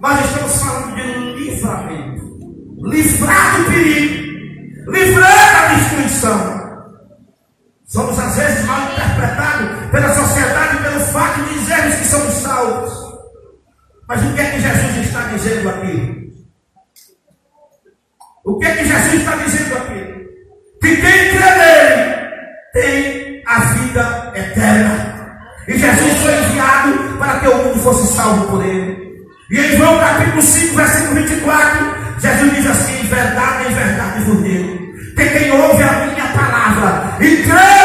[0.00, 1.02] nós estamos falando de
[1.44, 2.24] livramento
[2.82, 6.64] livrar do perigo, livrar da destruição.
[7.86, 13.03] Somos às vezes mal interpretados pela sociedade pelo fato de dizermos que somos salvos.
[14.06, 16.32] Mas o que é que Jesus está dizendo aqui?
[18.44, 20.24] O que é que Jesus está dizendo aqui?
[20.80, 22.24] Que quem crê nele
[22.74, 25.14] tem a vida eterna.
[25.66, 29.14] E Jesus foi enviado para que o mundo fosse salvo por ele.
[29.50, 34.94] E em João capítulo 5, versículo 24, Jesus diz assim: Verdade em verdade do meu.
[35.16, 37.83] que quem ouve a minha palavra e crê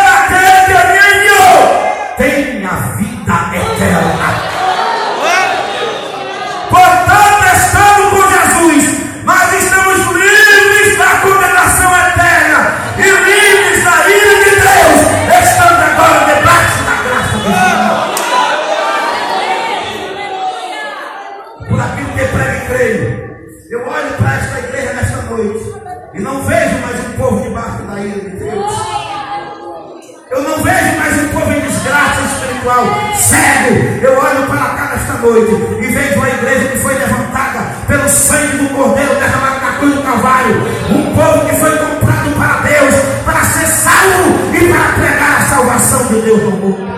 [33.19, 33.75] cego.
[34.01, 35.51] Eu olho para cá nesta noite
[35.81, 40.03] e vejo uma igreja que foi levantada pelo sangue do Cordeiro derramado na cruz do
[40.03, 40.55] Calvário.
[40.89, 46.07] Um povo que foi comprado para Deus, para ser salvo e para pregar a salvação
[46.07, 46.89] de Deus no mundo.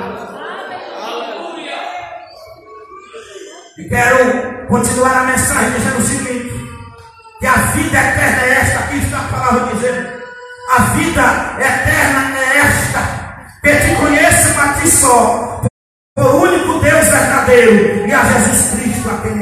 [3.78, 6.52] E quero continuar a mensagem dizendo o seguinte:
[7.40, 10.22] que a vida eterna é esta, aqui está a palavra dizendo.
[10.70, 11.22] A vida
[11.60, 13.00] eterna é esta,
[13.62, 15.62] que te conheço a ti só,
[17.52, 19.42] Deus e a Jesus Cristo a quem.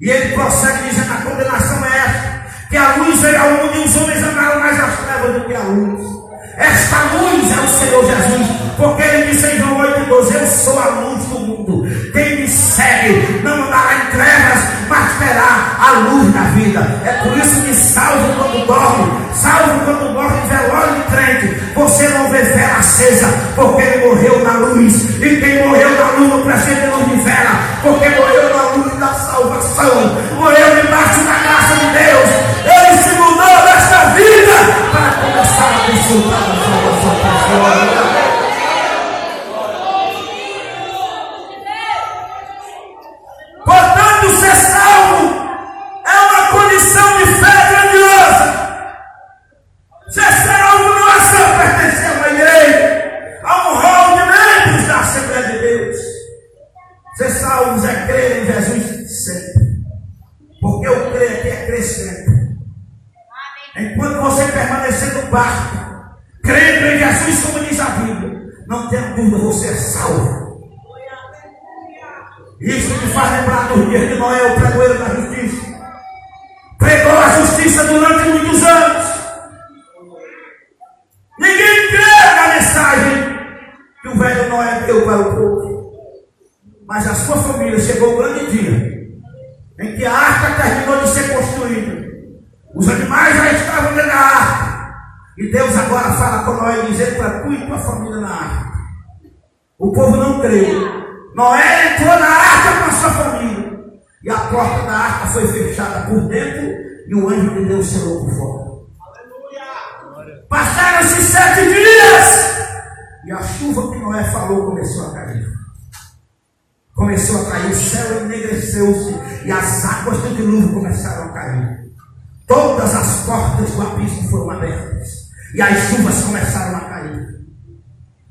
[0.00, 3.76] E ele prossegue dizendo: a condenação é esta, que a luz é veio ao mundo
[3.76, 6.14] e os homens amaram mais as trevas do que a luz.
[6.56, 10.86] Esta luz é o Senhor Jesus, porque ele disse em João 8,12: Eu sou a
[10.88, 12.12] luz do mundo.
[12.12, 14.58] Quem segue, não andará em trevas,
[14.88, 16.80] mas terá a luz da vida.
[17.04, 21.74] É por isso que salvo quando dorme, salvo quando dorme velório e crente.
[21.74, 24.94] Você não vê vela acesa, porque ele morreu na luz.
[25.20, 29.14] E quem morreu na luz não precisa luz de vela, porque morreu na luz da
[29.14, 32.30] salvação, morreu debaixo da graça de Deus.
[32.64, 34.54] Ele se mudou desta vida
[34.92, 36.53] para começar a abençoar.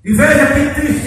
[0.05, 1.02] E veja que triste.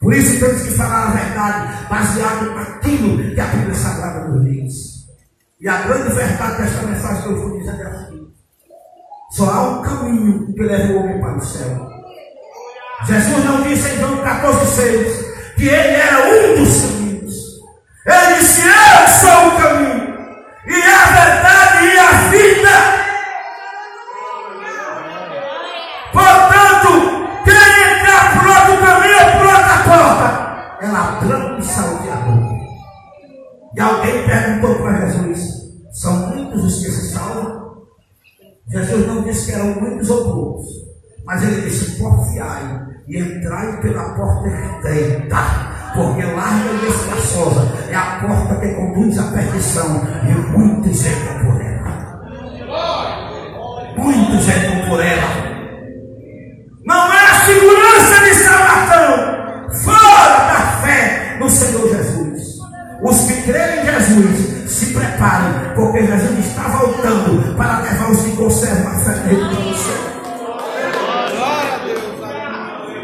[0.00, 4.74] Por isso temos que falar a verdade, baseado naquilo que a Bíblia Sagrada nos diz.
[5.60, 8.26] E a grande verdade desta mensagem que eu vou dizer é assim.
[9.32, 11.86] Só há um caminho que leva o homem para o céu.
[13.06, 17.34] Jesus não disse em João 14,6 que ele era um dos caminhos.
[18.06, 20.18] Ele disse: Eu sou o caminho.
[20.66, 21.39] E a verdade.
[33.76, 35.40] E alguém perguntou para Jesus:
[35.92, 37.60] são muitos os que se salvam?
[38.68, 40.66] Jesus não disse que eram muitos ou poucos,
[41.24, 45.28] mas ele disse: porfiai e entrai pela porta estreita.
[45.28, 45.92] Tá.
[45.94, 51.44] Porque larga é e espaçosa é a porta que conduz à perdição, e muitos entram
[51.44, 52.20] por ela.
[53.96, 55.39] Muitos entram por ela.
[63.50, 68.94] Creem em Jesus se preparem, porque Jesus está voltando para levar os que conservam a
[69.00, 70.10] fé dele para o céu.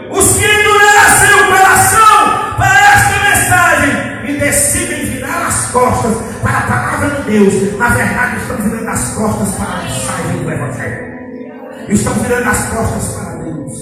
[0.09, 6.63] Os que endurecem o coração para esta mensagem e decidem virar as costas para a
[6.63, 11.17] palavra de Deus, na verdade estão virando as costas para a mensagem do Evangelho.
[11.89, 13.73] Estão virando as costas para Deus.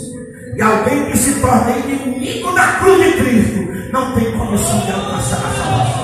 [0.56, 5.36] E alguém que se torna inimigo da cruz de Cristo não tem condição de alcançar
[5.36, 6.03] a salvação.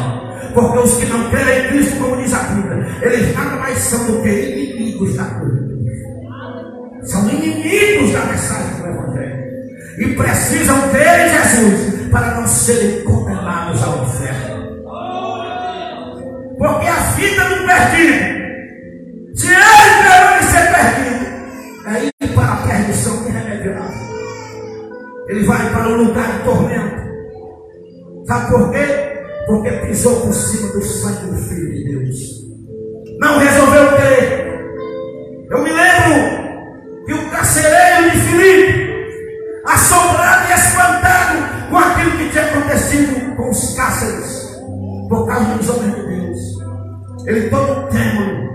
[0.54, 4.06] Porque os que não creem em Cristo, como diz a Bíblia, eles nada mais são
[4.06, 5.70] do que inimigos da cruz.
[7.04, 9.44] São inimigos da mensagem do Evangelho.
[9.98, 14.60] E precisam em Jesus para não serem condenados ao inferno.
[16.58, 21.26] Porque a vida do perdido, se ele permanecer perdido,
[21.86, 24.10] é ir para a perdição irremediável.
[25.28, 27.00] Ele vai para um lugar de tormento.
[28.26, 29.09] Sabe por quê?
[29.46, 32.18] Porque pisou por cima do sangue do Filho de Deus.
[33.18, 34.50] Não resolveu crer.
[35.50, 42.44] Eu me lembro que o carcereiro de Filipe, assombrado e espantado com aquilo que tinha
[42.44, 44.56] acontecido com os cárceres,
[45.08, 46.38] por causa dos homens de Deus.
[47.26, 48.48] Ele todo trêmulo,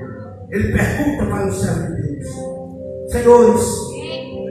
[0.51, 3.65] ele pergunta para o servo de Deus: Senhores,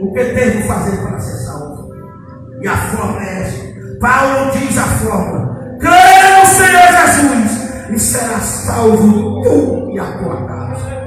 [0.02, 1.94] o que devo fazer para ser salvo?
[2.60, 3.98] E a forma é esta.
[4.00, 6.23] Paulo diz a forma: no
[6.54, 11.04] Senhor Jesus e será salvo tu e a tua casa.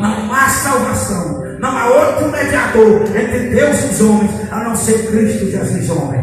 [0.00, 5.10] Não há salvação, não há outro mediador entre Deus e os homens, a não ser
[5.10, 6.20] Cristo Jesus, homem.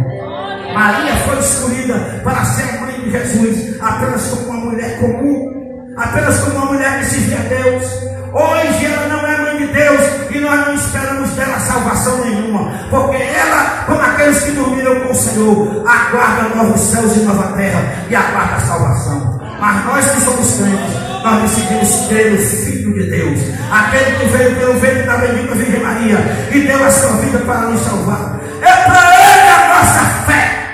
[0.74, 6.56] Maria foi escolhida para ser mãe de Jesus apenas como uma mulher comum, apenas como
[6.58, 8.15] uma mulher que servia a Deus.
[8.38, 13.16] Hoje ela não é mãe de Deus e nós não esperamos dela salvação nenhuma, porque
[13.16, 18.14] ela, como aqueles que dormiram com o Senhor, aguarda novos céus e nova terra e
[18.14, 19.40] aguarda a salvação.
[19.58, 23.40] Mas nós que somos crentes, nós decidimos crer no Filho de Deus,
[23.72, 26.18] aquele que veio pelo ventre da bendita Virgem Maria
[26.52, 28.38] e deu a sua vida para nos salvar.
[28.62, 30.66] É para Ele a nossa fé.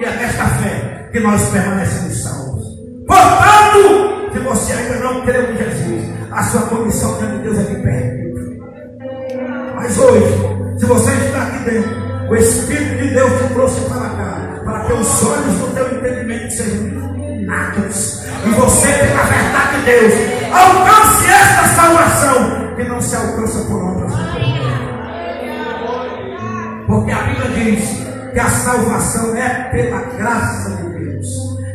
[0.00, 2.57] E é nesta fé que nós permanecemos salvos.
[4.48, 8.58] Você ainda não creu em Jesus, a sua condição diante de Deus é de perdido.
[9.76, 10.34] Mas hoje,
[10.78, 14.92] se você está aqui dentro, o Espírito de Deus te trouxe para cá, para que
[14.94, 18.24] os olhos do teu entendimento sejam iluminados.
[18.46, 20.14] E você, pela verdade de Deus,
[20.50, 24.12] alcance esta salvação que não se alcança por obras.
[26.86, 30.87] Porque a Bíblia diz que a salvação é pela graça de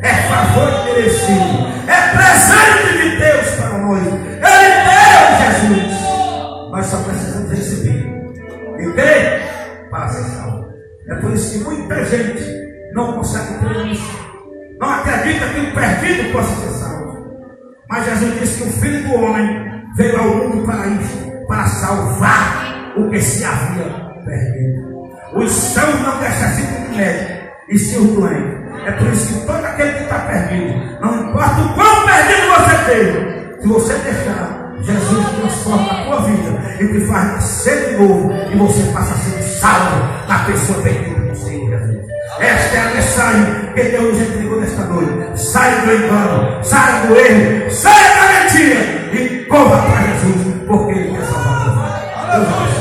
[0.03, 4.05] é favor merecido, é presente de Deus para nós.
[4.05, 6.01] Ele deu Jesus.
[6.71, 8.05] Nós só precisamos receber
[8.79, 9.41] e crer
[9.89, 10.65] para ser salvo.
[11.07, 12.43] É por isso que muita gente
[12.93, 14.19] não consegue crer nisso.
[14.79, 17.23] Não acredita que o perdido possa ser salvo.
[17.89, 22.93] Mas Jesus disse que o Filho do Homem veio ao mundo para isso, para salvar
[22.97, 23.85] o que se havia
[24.25, 24.83] perdido.
[25.35, 28.62] Os sãos não necessitam de médico, e sim os doentes.
[28.85, 28.91] É
[29.45, 34.73] todo aquele que está perdido, não importa o quão perdido você esteja, se você deixar,
[34.81, 39.17] Jesus transforma a tua vida e te faz nascer de novo, e você passa a
[39.17, 42.05] ser salvo na pessoa perdida do Senhor Jesus.
[42.39, 45.39] Esta é a mensagem que Deus entregou nesta noite.
[45.39, 48.81] Sai do engano, sai do erro, sai da mentira
[49.13, 52.72] e corra para Jesus, porque Ele quer salvar a tua vida.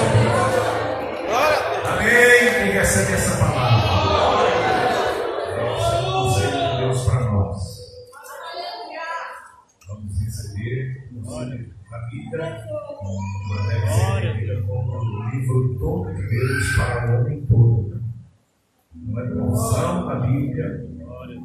[14.19, 18.01] Entendida como livro todo de Deus para o homem todo.
[19.07, 20.87] Uma devoção da Bíblia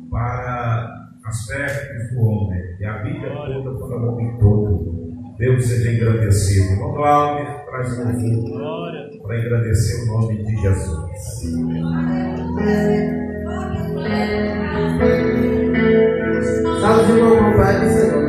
[0.09, 2.61] para aspectos do homem.
[2.79, 4.97] E a Bíblia toda para o homem todo.
[5.37, 6.73] Deus seja engrandecido.
[6.73, 8.91] Irmão Cláudio, traz um louvor
[9.21, 11.07] para engrandecer o nome de Jesus.
[16.81, 18.26] Salve, irmão, Pai do Senhor.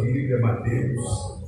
[0.00, 1.42] Bíblia, Mateus,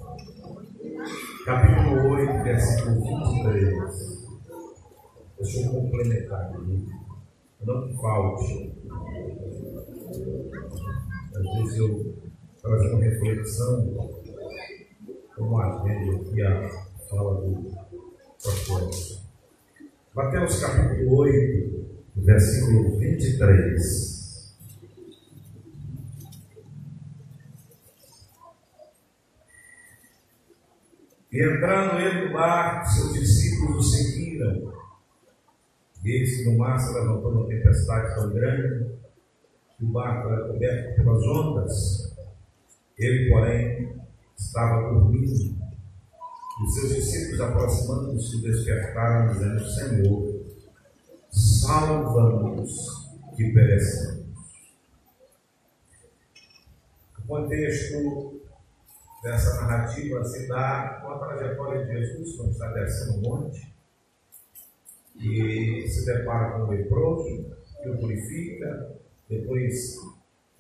[1.44, 3.00] capítulo 8, versículo
[3.42, 4.28] 23.
[5.38, 6.86] Deixa eu complementar aqui.
[7.62, 8.72] Não falte.
[11.34, 12.14] Às vezes eu
[12.62, 14.10] trago uma reflexão,
[15.36, 16.70] como a gente aqui a
[17.08, 17.70] fala do
[18.42, 18.90] pastor.
[20.14, 24.18] Mateus capítulo 8, versículo 23.
[31.30, 34.72] E entrando ele no barco, seus discípulos o seguiram.
[36.02, 38.86] E eis que no mar se levantou uma tempestade tão grande
[39.76, 42.16] que o barco era coberto pelas ondas.
[42.96, 44.00] Ele, porém,
[44.36, 45.59] estava dormindo.
[46.64, 50.46] Os seus discípulos, aproximando-se, despertaram, dizendo: Senhor,
[51.30, 54.26] salva-nos que perecemos.
[57.18, 58.38] O contexto
[59.23, 63.73] dessa narrativa se dá com a trajetória de Jesus quando está descendo o monte
[65.16, 68.97] e se depara com o leproso, que o purifica,
[69.28, 69.97] depois,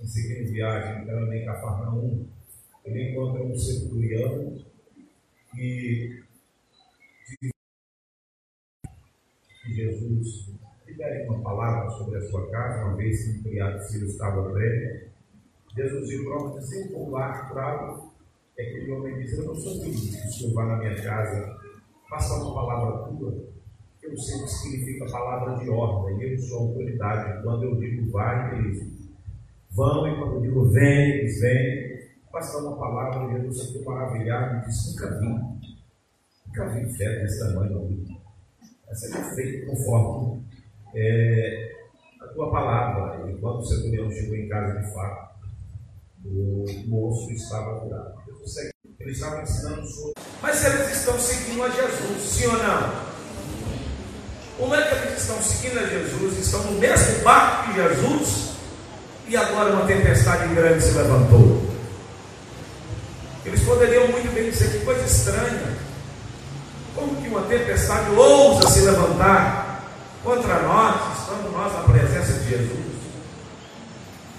[0.00, 2.26] em seguida viagem, entrando em Cafarnaum,
[2.84, 4.58] ele encontra um centurião
[5.54, 6.24] que
[9.66, 10.50] Jesus
[10.86, 15.08] libere uma palavra sobre a sua casa, uma vez que o criado filho estava velho.
[15.76, 17.48] Jesus de pronto disse, o popular
[18.58, 21.02] é que o homem diz, eu não sou filho que o senhor vá na minha
[21.02, 21.56] casa,
[22.10, 23.48] faça uma palavra tua.
[24.02, 27.42] Eu sei o que significa palavra de ordem, eu sou autoridade.
[27.42, 28.78] Quando eu digo vai, eles
[29.70, 31.98] vão, e quando eu digo vem, eles vêm.
[32.32, 35.28] Basta uma palavra, Jesus ficou maravilhado e disse, nunca vi,
[36.46, 38.06] nunca vi fé desse tamanho,
[38.86, 40.42] não seja feito conforme
[40.94, 41.72] é,
[42.20, 43.30] a tua palavra.
[43.30, 45.27] E quando o centurião chegou em casa de fato,
[46.24, 48.14] o moço estava curado.
[49.00, 50.14] Ele estava ensinando sobre.
[50.42, 53.08] Mas eles estão seguindo a Jesus, sim ou não?
[54.58, 56.38] Como é que eles estão seguindo a Jesus?
[56.38, 58.48] Estão no mesmo barco que Jesus
[59.28, 61.68] e agora uma tempestade grande se levantou.
[63.44, 65.76] Eles poderiam muito bem dizer que coisa estranha.
[66.94, 69.84] Como que uma tempestade ousa se levantar
[70.24, 72.87] contra nós, estando nós na presença de Jesus?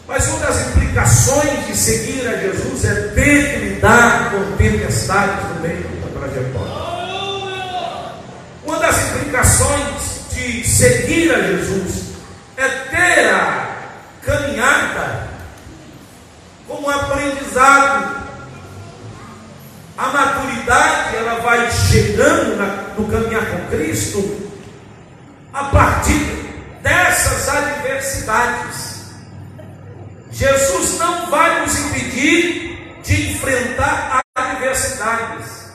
[0.10, 5.62] Mas uma das implicações de seguir a Jesus é ter que lidar com tempestades no
[5.62, 6.74] meio da trajetória.
[8.66, 12.06] Uma das implicações de seguir a Jesus
[12.58, 13.70] é ter a
[14.24, 15.28] caminhada
[16.68, 18.20] como aprendizado
[20.00, 22.66] a maturidade ela vai chegando na,
[22.98, 24.50] no caminhar com Cristo
[25.54, 26.26] a partir
[26.82, 28.89] dessas adversidades.
[30.32, 35.70] Jesus não vai nos impedir de enfrentar adversidades.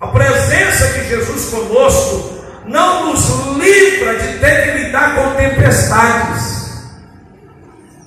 [0.00, 6.62] A presença de Jesus conosco não nos livra de ter que lidar com tempestades.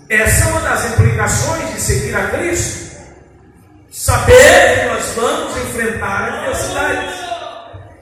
[0.10, 2.86] Essa é uma das implicações de seguir a Cristo.
[3.92, 7.16] Saber que nós vamos enfrentar adversidades.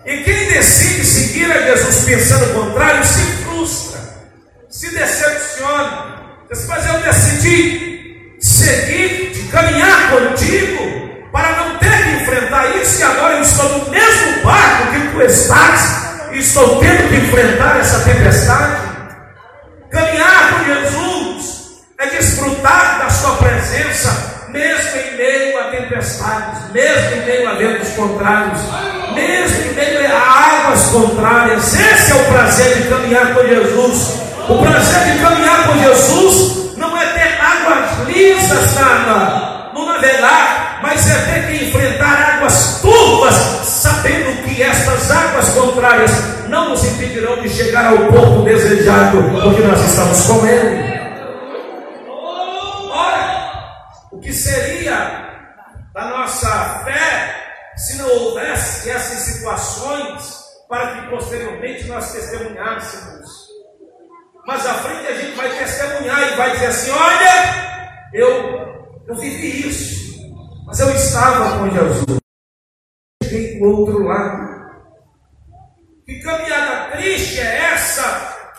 [0.06, 4.02] E quem decide seguir a Jesus pensando o contrário se frustra,
[4.70, 6.14] se decepciona.
[6.68, 7.83] Mas eu decidi
[8.64, 13.90] seguir, de caminhar contigo, para não ter que enfrentar isso, e agora eu estou no
[13.90, 18.81] mesmo barco que tu estás, e estou tendo que enfrentar essa tempestade.
[19.91, 27.26] Caminhar com Jesus é desfrutar da Sua presença mesmo em meio a tempestades, mesmo em
[27.26, 28.60] meio a ventos contrários,
[29.14, 31.73] mesmo em meio a águas contrárias.
[31.73, 34.22] Esse é o prazer de caminhar com Jesus.
[34.48, 37.33] O prazer de caminhar com Jesus não é ter
[38.24, 43.36] águas lisas na, no navegar, mas é ter que enfrentar águas turvas,
[43.66, 46.12] sabendo que estas águas contrárias
[46.48, 50.94] não nos impedirão de chegar ao porto desejado, porque nós estamos com Ele.
[52.91, 55.24] Ora, que seria
[55.94, 57.36] da nossa fé
[57.76, 63.44] se não houvesse essas situações para que posteriormente nós testemunhássemos.
[64.45, 67.74] Mas à frente a gente vai testemunhar e vai dizer assim: olha,
[68.14, 70.22] eu, eu vivi isso,
[70.68, 72.19] mas eu estava com Jesus.
[73.23, 74.53] Cheguei do outro lado.
[76.06, 78.53] Que caminhada triste é essa?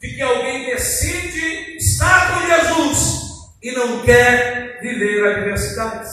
[0.00, 3.18] De que alguém decide estar com Jesus
[3.60, 6.12] e não quer viver adversidades.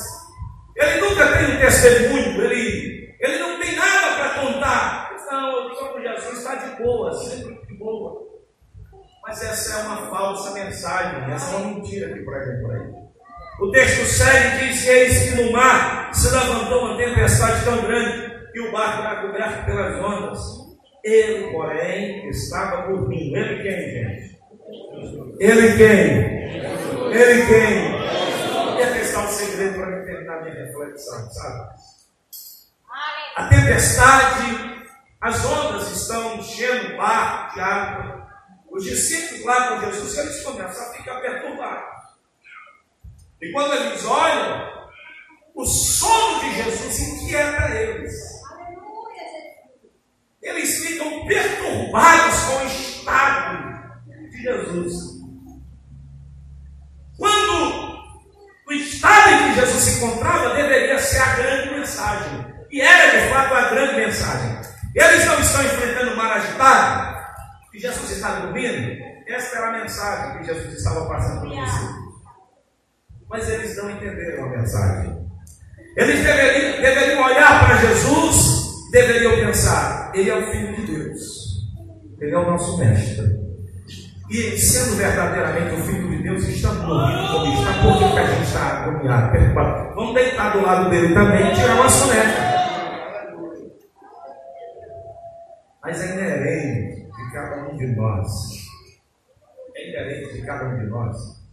[0.75, 5.05] Ele nunca tem um testemunho, ele, ele não tem nada para contar.
[5.31, 8.34] Não, eu estou com Jesus, está de boa, sempre de boa.
[9.27, 13.05] Mas essa é uma falsa mensagem, essa é uma mentira que pregam por aí.
[13.59, 18.59] O texto segue diz: Eis que no mar se levantou uma tempestade tão grande que
[18.61, 20.39] o barco era coberto pelas ondas.
[21.03, 23.35] Ele, porém, estava dormindo.
[23.35, 24.39] Ele quem, gente?
[25.39, 26.35] Ele quem?
[27.11, 27.95] Ele quem?
[28.83, 31.69] Aqui está o segredo para me terminar minha reflexão, sabe?
[33.37, 34.85] A tempestade,
[35.19, 38.24] as ondas estão enchendo o barco de água.
[38.75, 42.03] Os discípulos lá com Jesus, eles começam a ficar perturbados.
[43.41, 44.89] E quando eles olham,
[45.55, 48.13] o sono de Jesus inquieta eles.
[50.41, 53.95] Eles ficam perturbados com o estado
[54.29, 54.93] de Jesus.
[57.17, 57.95] Quando
[58.67, 62.45] o estado em que Jesus se encontrava deveria ser a grande mensagem.
[62.69, 64.59] E era de fato a grande mensagem.
[64.93, 67.14] Eles não estão enfrentando o mar agitado,
[67.75, 69.03] e Jesus está dormindo.
[69.27, 72.05] Esta era a mensagem que Jesus estava passando para os
[73.27, 75.27] mas eles não entenderam a mensagem.
[75.97, 81.21] Eles deveriam, deveriam olhar para Jesus, deveriam pensar: Ele é o Filho de Deus,
[82.21, 83.43] Ele é o nosso Mestre.
[84.29, 88.43] E sendo verdadeiramente o Filho de Deus, estamos morrendo como está, por que a gente
[88.43, 89.95] está agoniado, preocupado?
[89.95, 92.55] Vamos deitar do lado dele também e tirar uma soneca.
[95.83, 97.04] Mas é inerente
[97.35, 98.29] cada um de nós,
[99.75, 101.45] é inerente de cada um de nós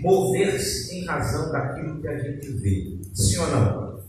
[0.00, 2.98] mover-se em razão daquilo que a gente vê.
[3.14, 4.04] Sim ou não?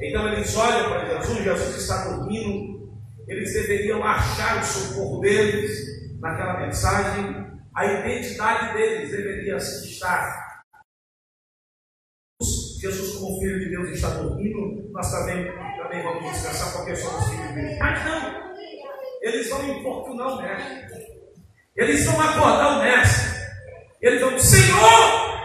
[0.00, 2.92] Então eles olham para Jesus, Jesus está dormindo,
[3.26, 7.44] eles deveriam achar o socorro deles naquela mensagem,
[7.74, 10.44] a identidade deles deveria estar.
[12.80, 17.48] Jesus, como filho de Deus, está dormindo, nós também, também vamos descansar porque somos filhos
[17.48, 17.78] de Deus.
[17.78, 18.43] Mas não,
[19.24, 21.06] eles vão importunar o mestre,
[21.74, 23.34] eles vão acordar o mestre.
[24.02, 25.40] Ele falou: Senhor,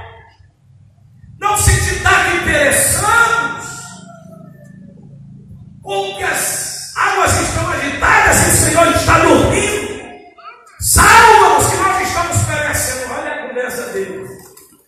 [1.39, 3.65] não se te dá que pereçamos,
[5.81, 9.99] como que as águas estão agitadas e o Senhor está dormindo.
[10.81, 13.14] Salva-nos que nós estamos perecendo.
[13.14, 14.30] Olha a conversa deles.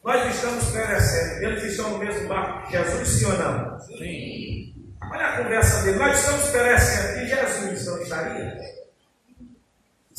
[0.03, 1.45] Nós estamos perecendo.
[1.45, 3.79] Eles estão no mesmo barco Jesus, sim ou não?
[3.79, 4.73] Sim.
[5.09, 5.99] Olha a conversa deles.
[5.99, 7.21] Nós estamos perecendo.
[7.21, 8.81] E Jesus não estaria?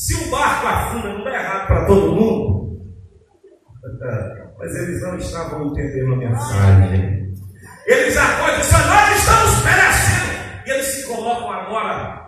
[0.03, 2.83] Se o barco afunda, não dá errado para todo mundo?
[4.59, 7.33] Mas eles não estavam entendendo a mensagem.
[7.87, 10.66] Eles acordam e dizem, nós estamos perecendo.
[10.66, 12.20] E eles se colocam agora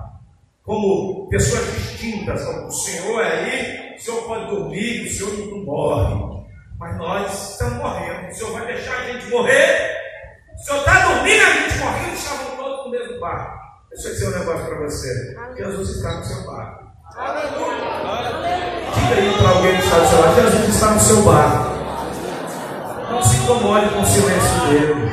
[0.62, 2.44] como pessoas distintas.
[2.44, 6.44] Como o Senhor é aí, o Senhor pode dormir, o Senhor não morre.
[6.78, 8.28] Mas nós estamos morrendo.
[8.28, 9.96] O Senhor vai deixar a gente morrer?
[10.54, 13.58] O Senhor está dormindo, a gente morrendo, estavam todos no mesmo barco.
[13.90, 15.36] Deixa eu dizer um negócio para você.
[15.56, 16.83] Jesus está no seu barco.
[17.14, 17.30] Diga
[19.14, 21.70] aí para alguém que está do seu lado, Jesus está no seu barco.
[23.08, 25.12] Não se incomode com o silêncio dele.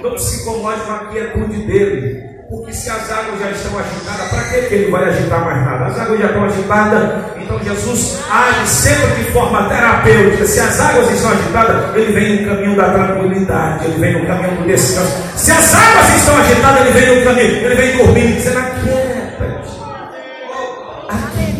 [0.00, 2.38] Não se incomode com a quietude dele.
[2.48, 5.86] Porque se as águas já estão agitadas, para que ele vai agitar mais nada?
[5.86, 10.46] As águas já estão agitadas, então Jesus age sempre de forma terapêutica.
[10.46, 14.56] Se as águas estão agitadas, ele vem no caminho da tranquilidade, ele vem no caminho
[14.56, 15.16] do descanso.
[15.36, 19.07] Se as águas estão agitadas, ele vem no caminho, ele vem dormindo, dizendo: aquieta-te,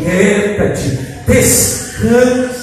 [0.08, 2.58] aquieta-te, descansa.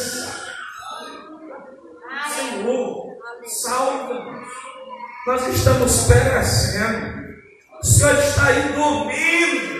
[5.27, 7.25] Nós estamos perecendo.
[7.81, 9.75] O Senhor está aí dormindo.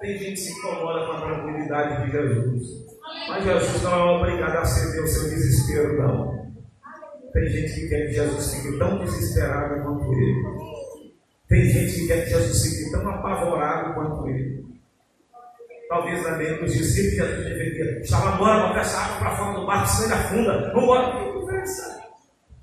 [0.00, 2.62] Tem gente que se incomoda com a tranquilidade de Jesus.
[3.28, 6.52] Mas Jesus não é obrigado a ceder o seu desespero, não.
[7.32, 10.44] Tem gente que quer que Jesus fique tão desesperado quanto ele.
[11.48, 14.77] Tem gente que quer que Jesus fique tão apavorado quanto ele.
[15.88, 18.00] Talvez na mente dos discípulos Jesus deveria.
[18.00, 20.72] Estava bora, vamos essa água para fora do barco, ele afunda.
[20.72, 21.24] Vamos embora.
[21.24, 22.08] Que conversa.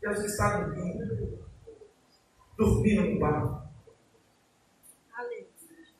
[0.03, 1.39] Jesus está dormindo.
[2.57, 3.65] Dormindo no barco.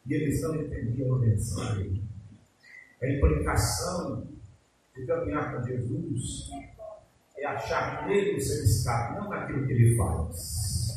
[0.06, 2.04] E eles não entendiam a mensagem.
[3.02, 4.28] A implicação
[4.96, 6.50] de caminhar com Jesus
[7.38, 10.96] é achar nele o seu escape, não naquilo que ele faz.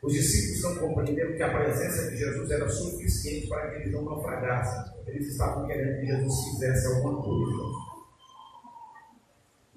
[0.00, 4.04] Os discípulos estão compreendendo que a presença de Jesus era suficiente para que eles não
[4.04, 4.93] naufragassem.
[5.06, 7.84] Eles estavam querendo que Jesus fizesse alguma coisa.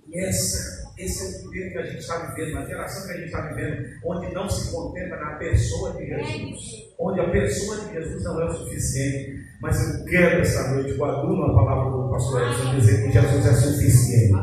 [0.09, 3.17] E essa, esse é o tempo que a gente está vivendo, na geração que a
[3.17, 7.93] gente está vivendo, onde não se contenta na pessoa de Jesus, onde a pessoa de
[7.93, 9.45] Jesus não é o suficiente.
[9.61, 13.53] Mas eu quero essa noite, guardo a palavra do pastor Edson, dizer que Jesus é
[13.53, 14.33] suficiente.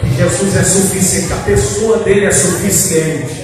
[0.00, 3.43] Que Jesus é suficiente, a pessoa dele é suficiente.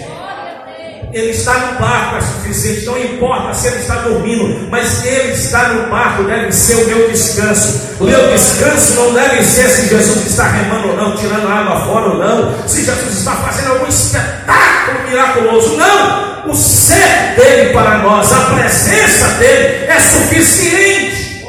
[1.13, 2.87] Ele está no barco, é suficiente.
[2.87, 7.09] Não importa se ele está dormindo, mas ele está no barco, deve ser o meu
[7.09, 7.97] descanso.
[7.99, 12.11] O meu descanso não deve ser se Jesus está remando ou não, tirando água fora
[12.11, 15.77] ou não, se Jesus está fazendo algum espetáculo miraculoso.
[15.77, 16.31] Não!
[16.47, 21.45] O ser dele para nós, a presença dele é suficiente.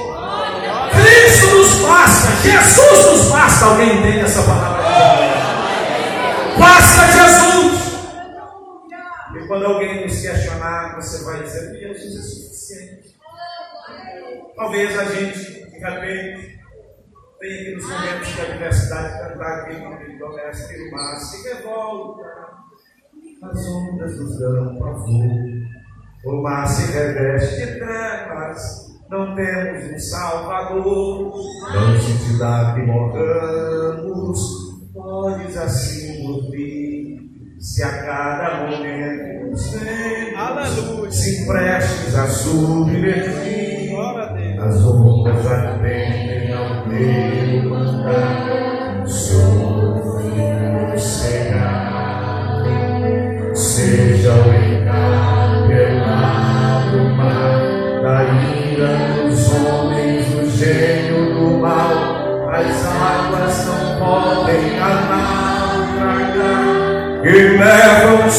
[0.92, 3.66] Cristo nos basta, Jesus nos basta.
[3.66, 4.82] Alguém entende essa palavra?
[6.58, 7.41] Basta Jesus.
[9.52, 13.20] Quando alguém nos questionar, você vai dizer: Jesus é suficiente.
[14.56, 16.58] Talvez a gente, de repente,
[17.38, 22.24] tenha que nos momentos de adversidade cantar aquele nome doméstico e mar se revolta.
[23.44, 25.30] As ondas nos dão pavor.
[26.28, 29.02] O mar se reveste de trevas.
[29.10, 31.34] Não temos um Salvador.
[31.74, 34.40] Não te dá que morramos.
[34.94, 37.20] Podes assim ouvir.
[37.60, 41.12] Se a cada momento Aleluia.
[41.12, 43.92] se prestes a submergir.
[44.62, 52.64] As ondas ardem ao teu mandar, sofre cegar.
[53.54, 55.80] Seja o encapelado
[57.18, 57.60] mar,
[58.02, 58.24] da
[58.56, 61.94] ira dos homens, do gênio do mal,
[62.50, 64.92] as águas não podem a
[66.00, 66.66] naufragar,
[67.24, 68.30] que levam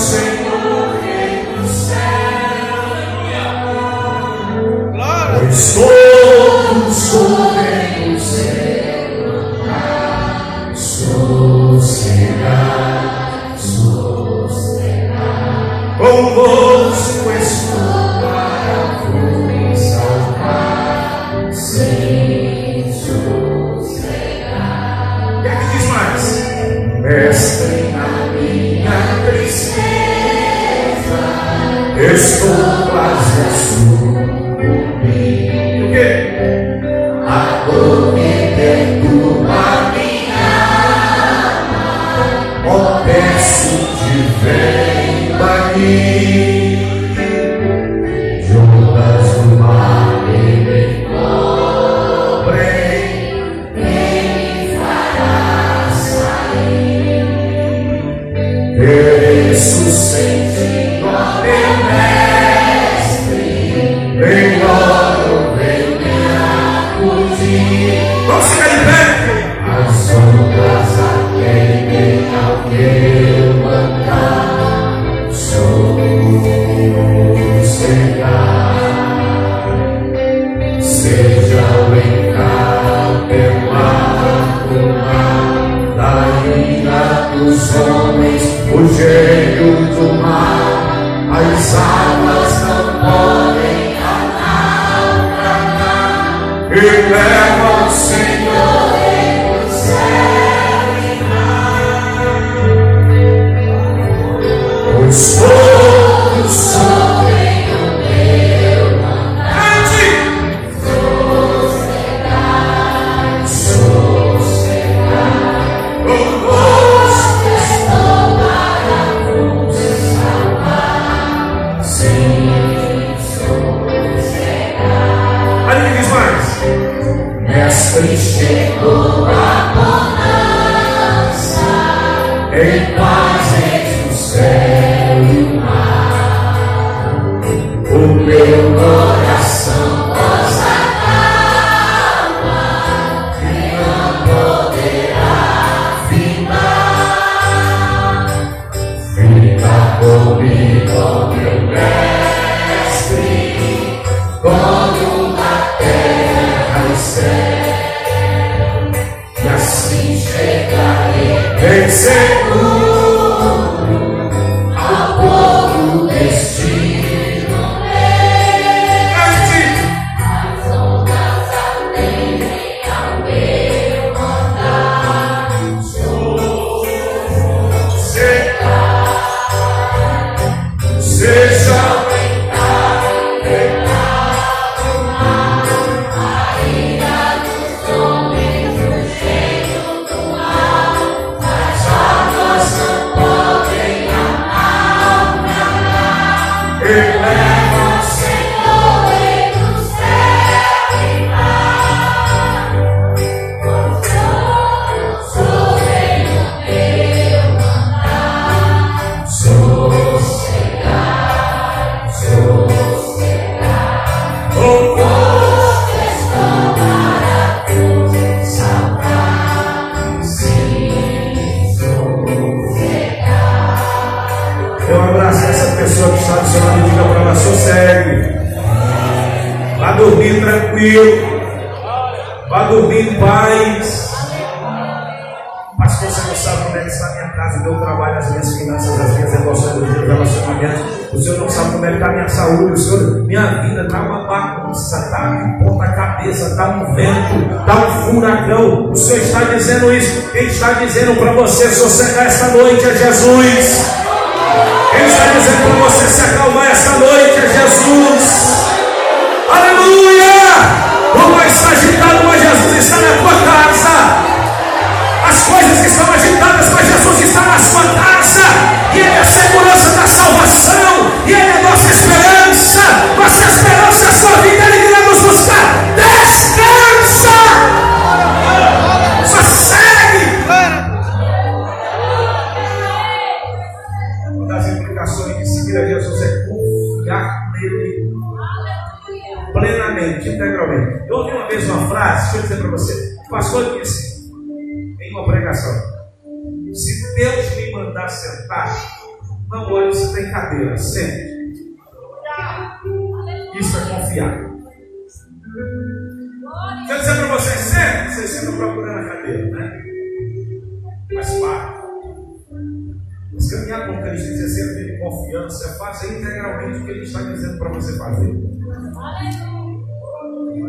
[314.12, 317.72] caminhar com Cristo e exercer de confiança fazer integralmente o que Ele está dizendo para
[317.72, 318.34] você fazer.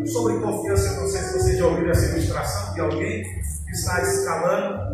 [0.06, 4.02] Sobre confiança, eu não sei se você já ouviu essa ilustração de alguém que está
[4.02, 4.94] escalando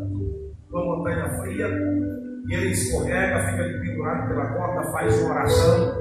[0.71, 1.67] uma montanha fria
[2.47, 5.97] e ele escorrega, fica ali pendurado pela corda, faz uma oração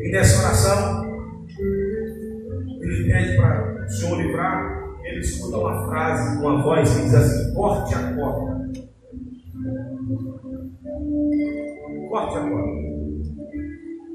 [0.00, 1.04] e nessa oração
[2.80, 7.54] ele pede para o Senhor livrar, ele escuta uma frase, uma voz que diz assim,
[7.54, 8.53] corte a corda.
[12.34, 12.84] Corte a corda.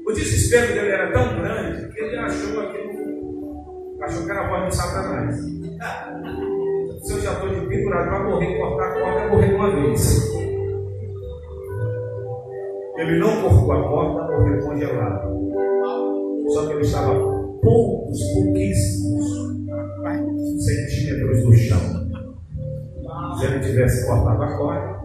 [0.06, 2.90] O desespero dele era tão grande que ele achou aquilo
[4.02, 5.36] achou que era a voz do Satanás.
[7.02, 9.70] Se eu já estou de pendurado para morrer, cortar a corda, eu morrer de uma
[9.74, 10.30] vez.
[12.98, 15.40] Ele não cortou a corda, morreu congelado.
[16.48, 17.14] Só que ele estava
[17.62, 19.24] poucos, pouquíssimos
[20.62, 21.80] centímetros do chão.
[23.38, 25.00] Se ele tivesse cortado a corda,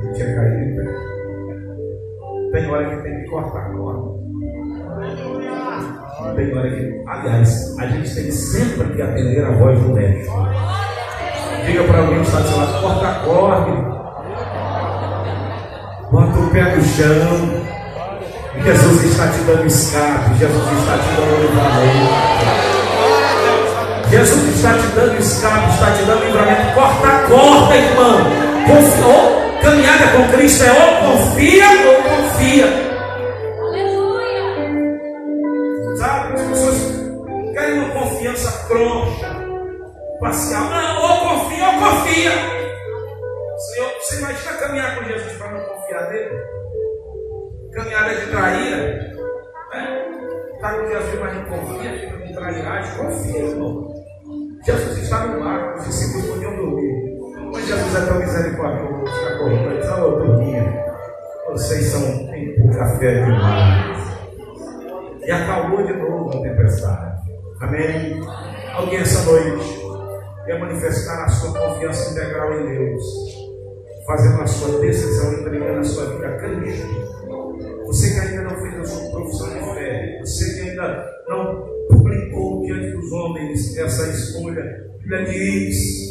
[0.00, 1.05] ele tinha caído em pé.
[2.56, 4.16] Tem hora que tem que cortar a corda.
[6.36, 10.32] Tem hora que, aliás, a gente tem sempre que atender a voz do médico.
[11.66, 13.72] Diga para alguém que está do seu lado, corta a corda.
[16.10, 17.66] Bota o pé no chão.
[18.64, 20.34] Jesus está te dando escape.
[20.38, 22.08] Jesus está te dando livramento.
[24.08, 26.74] Jesus está te dando escape, está te dando livramento.
[26.74, 28.16] Corta a corda, irmão.
[28.66, 32.66] Confia, caminhada com Cristo é ou confia ou confia.
[35.96, 36.34] Sabe?
[36.34, 36.76] As pessoas
[37.52, 39.36] querem uma confiança troncha,
[40.20, 40.64] parcial.
[40.70, 42.30] Não, ou confia ou confia.
[43.58, 46.36] Senhor, você imagina caminhar com Jesus para não confiar nele?
[47.72, 48.76] Caminhada de traíra.
[49.72, 50.06] Né?
[50.54, 52.96] Está com Jesus, mas não confia, fica com trairagem.
[52.98, 53.96] Confia, irmão.
[54.64, 56.95] Jesus está no mar, os discípulos podiam dormir.
[57.56, 59.70] Mas Jesus é tão misericordioso, está correndo.
[59.70, 60.84] Ele diz, ô turminha,
[61.48, 62.02] vocês são
[62.34, 64.08] em pouca fé demais.
[65.22, 67.30] E acalmou de novo a tempestade.
[67.62, 68.20] Amém?
[68.74, 69.80] Alguém essa noite
[70.44, 73.04] quer manifestar a sua confiança integral em Deus,
[74.06, 76.86] fazendo a sua decisão, entregando a sua vida a Cristo.
[77.86, 82.66] Você que ainda não fez a sua profissão de fé, você que ainda não publicou
[82.66, 84.62] diante dos homens essa escolha,
[85.00, 86.05] Bíblia diz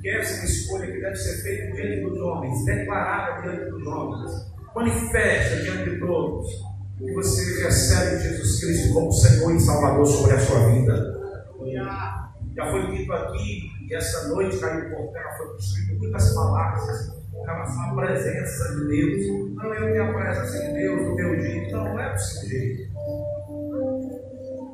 [0.00, 3.86] que essa é uma escolha que deve ser feita diante dos homens, declarada diante dos
[3.86, 6.68] homens, manifesta diante de todos,
[7.14, 11.18] você recebe Jesus Cristo como Senhor e Salvador sobre a sua vida.
[12.56, 17.44] Já foi dito aqui, e essa noite caiu por terra, foi construído muitas palavras com
[17.44, 19.54] relação à presença de Deus.
[19.54, 22.90] Não eu tenho a presença de Deus no meu jeito, não, não é seu jeito.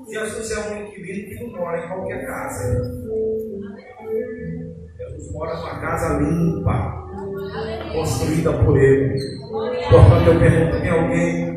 [0.08, 3.04] Jesus é um inquilino que não mora em qualquer casa.
[5.32, 7.04] Mora numa casa limpa,
[7.92, 9.18] construída por Ele.
[9.90, 11.54] Portanto, eu pergunto: tem alguém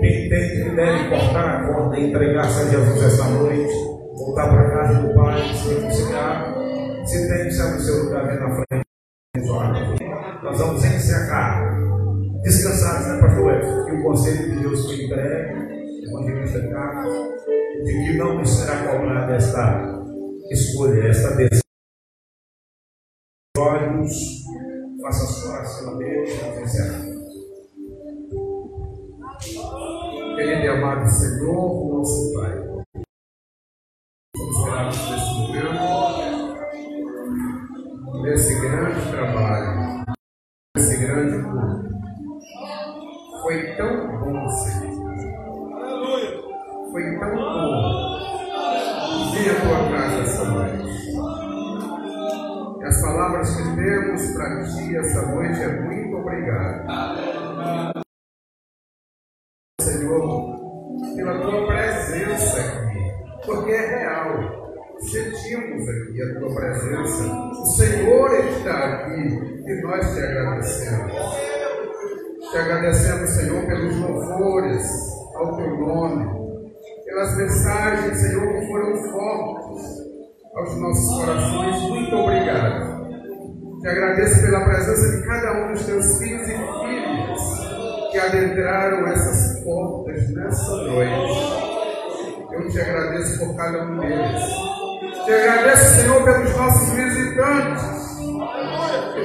[0.00, 3.72] que entende que deve cortar a corda e entregar-se a Jesus esta noite?
[4.16, 6.54] Voltar para casa do Pai, se reconciliar?
[7.04, 8.86] Se tem, sabe o seu lugar vem na frente.
[10.42, 11.76] Nós vamos encerrar.
[12.42, 13.86] Descansados, né, Pastor?
[13.86, 17.14] Que o conselho de Deus foi entregue, evangelista Carlos,
[17.84, 19.95] de que não nos será cobrada esta
[20.50, 21.60] escolha esta decisão.
[23.58, 24.12] Olhos,
[25.00, 27.00] faça a sua oração a Deus, oferecerá.
[30.36, 32.65] Querido e amado Senhor, nosso Pai.
[70.56, 71.12] Agradecemos.
[72.50, 74.86] Te agradecemos, Senhor, pelos louvores
[75.34, 76.70] ao teu nome,
[77.04, 79.84] pelas mensagens, Senhor, que foram fortes
[80.54, 81.82] aos nossos corações.
[81.90, 83.06] Muito obrigado.
[83.80, 89.62] Te agradeço pela presença de cada um dos teus filhos e filhas que adentraram essas
[89.62, 91.76] portas nessa noite.
[92.52, 94.42] Eu te agradeço por cada um deles.
[95.24, 98.05] Te agradeço, Senhor, pelos nossos visitantes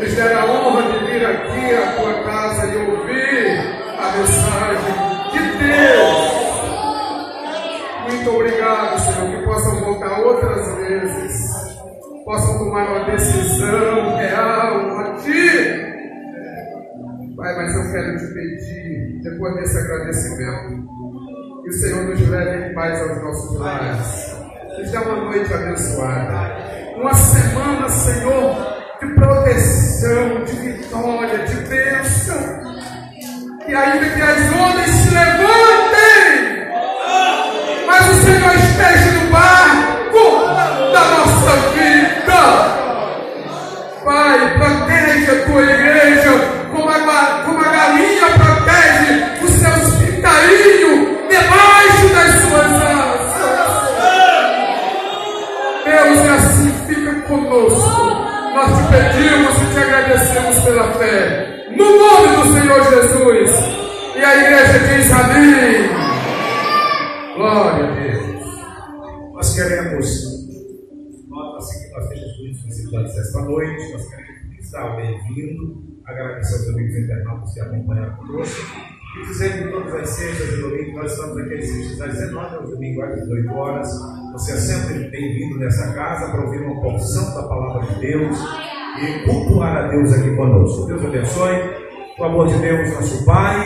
[0.01, 3.59] nos deram a honra de vir aqui à tua casa e ouvir
[3.99, 4.93] a mensagem
[5.31, 6.31] de Deus.
[8.09, 11.77] Muito obrigado, Senhor, que possam voltar outras vezes,
[12.25, 15.91] possam tomar uma decisão real a Ti
[17.37, 20.87] Pai, mas eu quero te pedir, depois desse agradecimento,
[21.63, 24.35] que o Senhor nos leve em paz aos nossos lares.
[24.77, 26.55] Nos dê uma noite abençoada.
[26.97, 28.70] Uma semana, Senhor,
[29.01, 32.61] de proteção, de vitória, de bênção.
[33.67, 36.67] E ainda que as ondas se levantem,
[37.87, 40.45] mas o Senhor esteja no barco
[40.93, 42.41] da nossa vida.
[44.05, 46.31] Pai, protege a tua igreja
[46.71, 48.50] como a, como a galinha protege
[59.91, 61.67] agradecemos pela fé.
[61.75, 63.51] No nome do Senhor Jesus.
[64.15, 65.89] E a igreja diz amém.
[67.35, 69.33] Glória a Deus.
[69.33, 70.05] Nós queremos,
[71.57, 76.69] assim que nós temos muitos visitantes esta noite, nós queremos que está bem-vindo agradecer aos
[76.69, 78.61] amigos internautas que acompanharam conosco
[79.17, 82.55] e dizer que todas as sextas e domingos nós estamos aqui às sextas às 19
[82.55, 83.89] aos domingos às 18 horas.
[84.33, 89.25] Você é sempre bem-vindo nessa casa para ouvir uma porção da palavra de Deus e
[89.25, 90.85] cultuar a Deus aqui conosco.
[90.87, 91.81] Deus abençoe.
[92.19, 93.57] O amor de Deus, nosso Pai,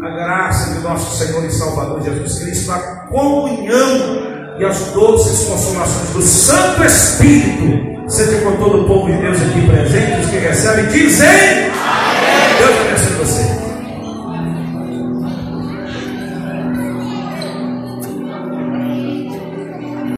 [0.00, 2.78] a graça de nosso Senhor e Salvador Jesus Cristo, a
[3.08, 9.38] comunhão e as doces consolações do Santo Espírito seja com todo o povo de Deus
[9.40, 11.81] aqui presente, os que recebem, dizem.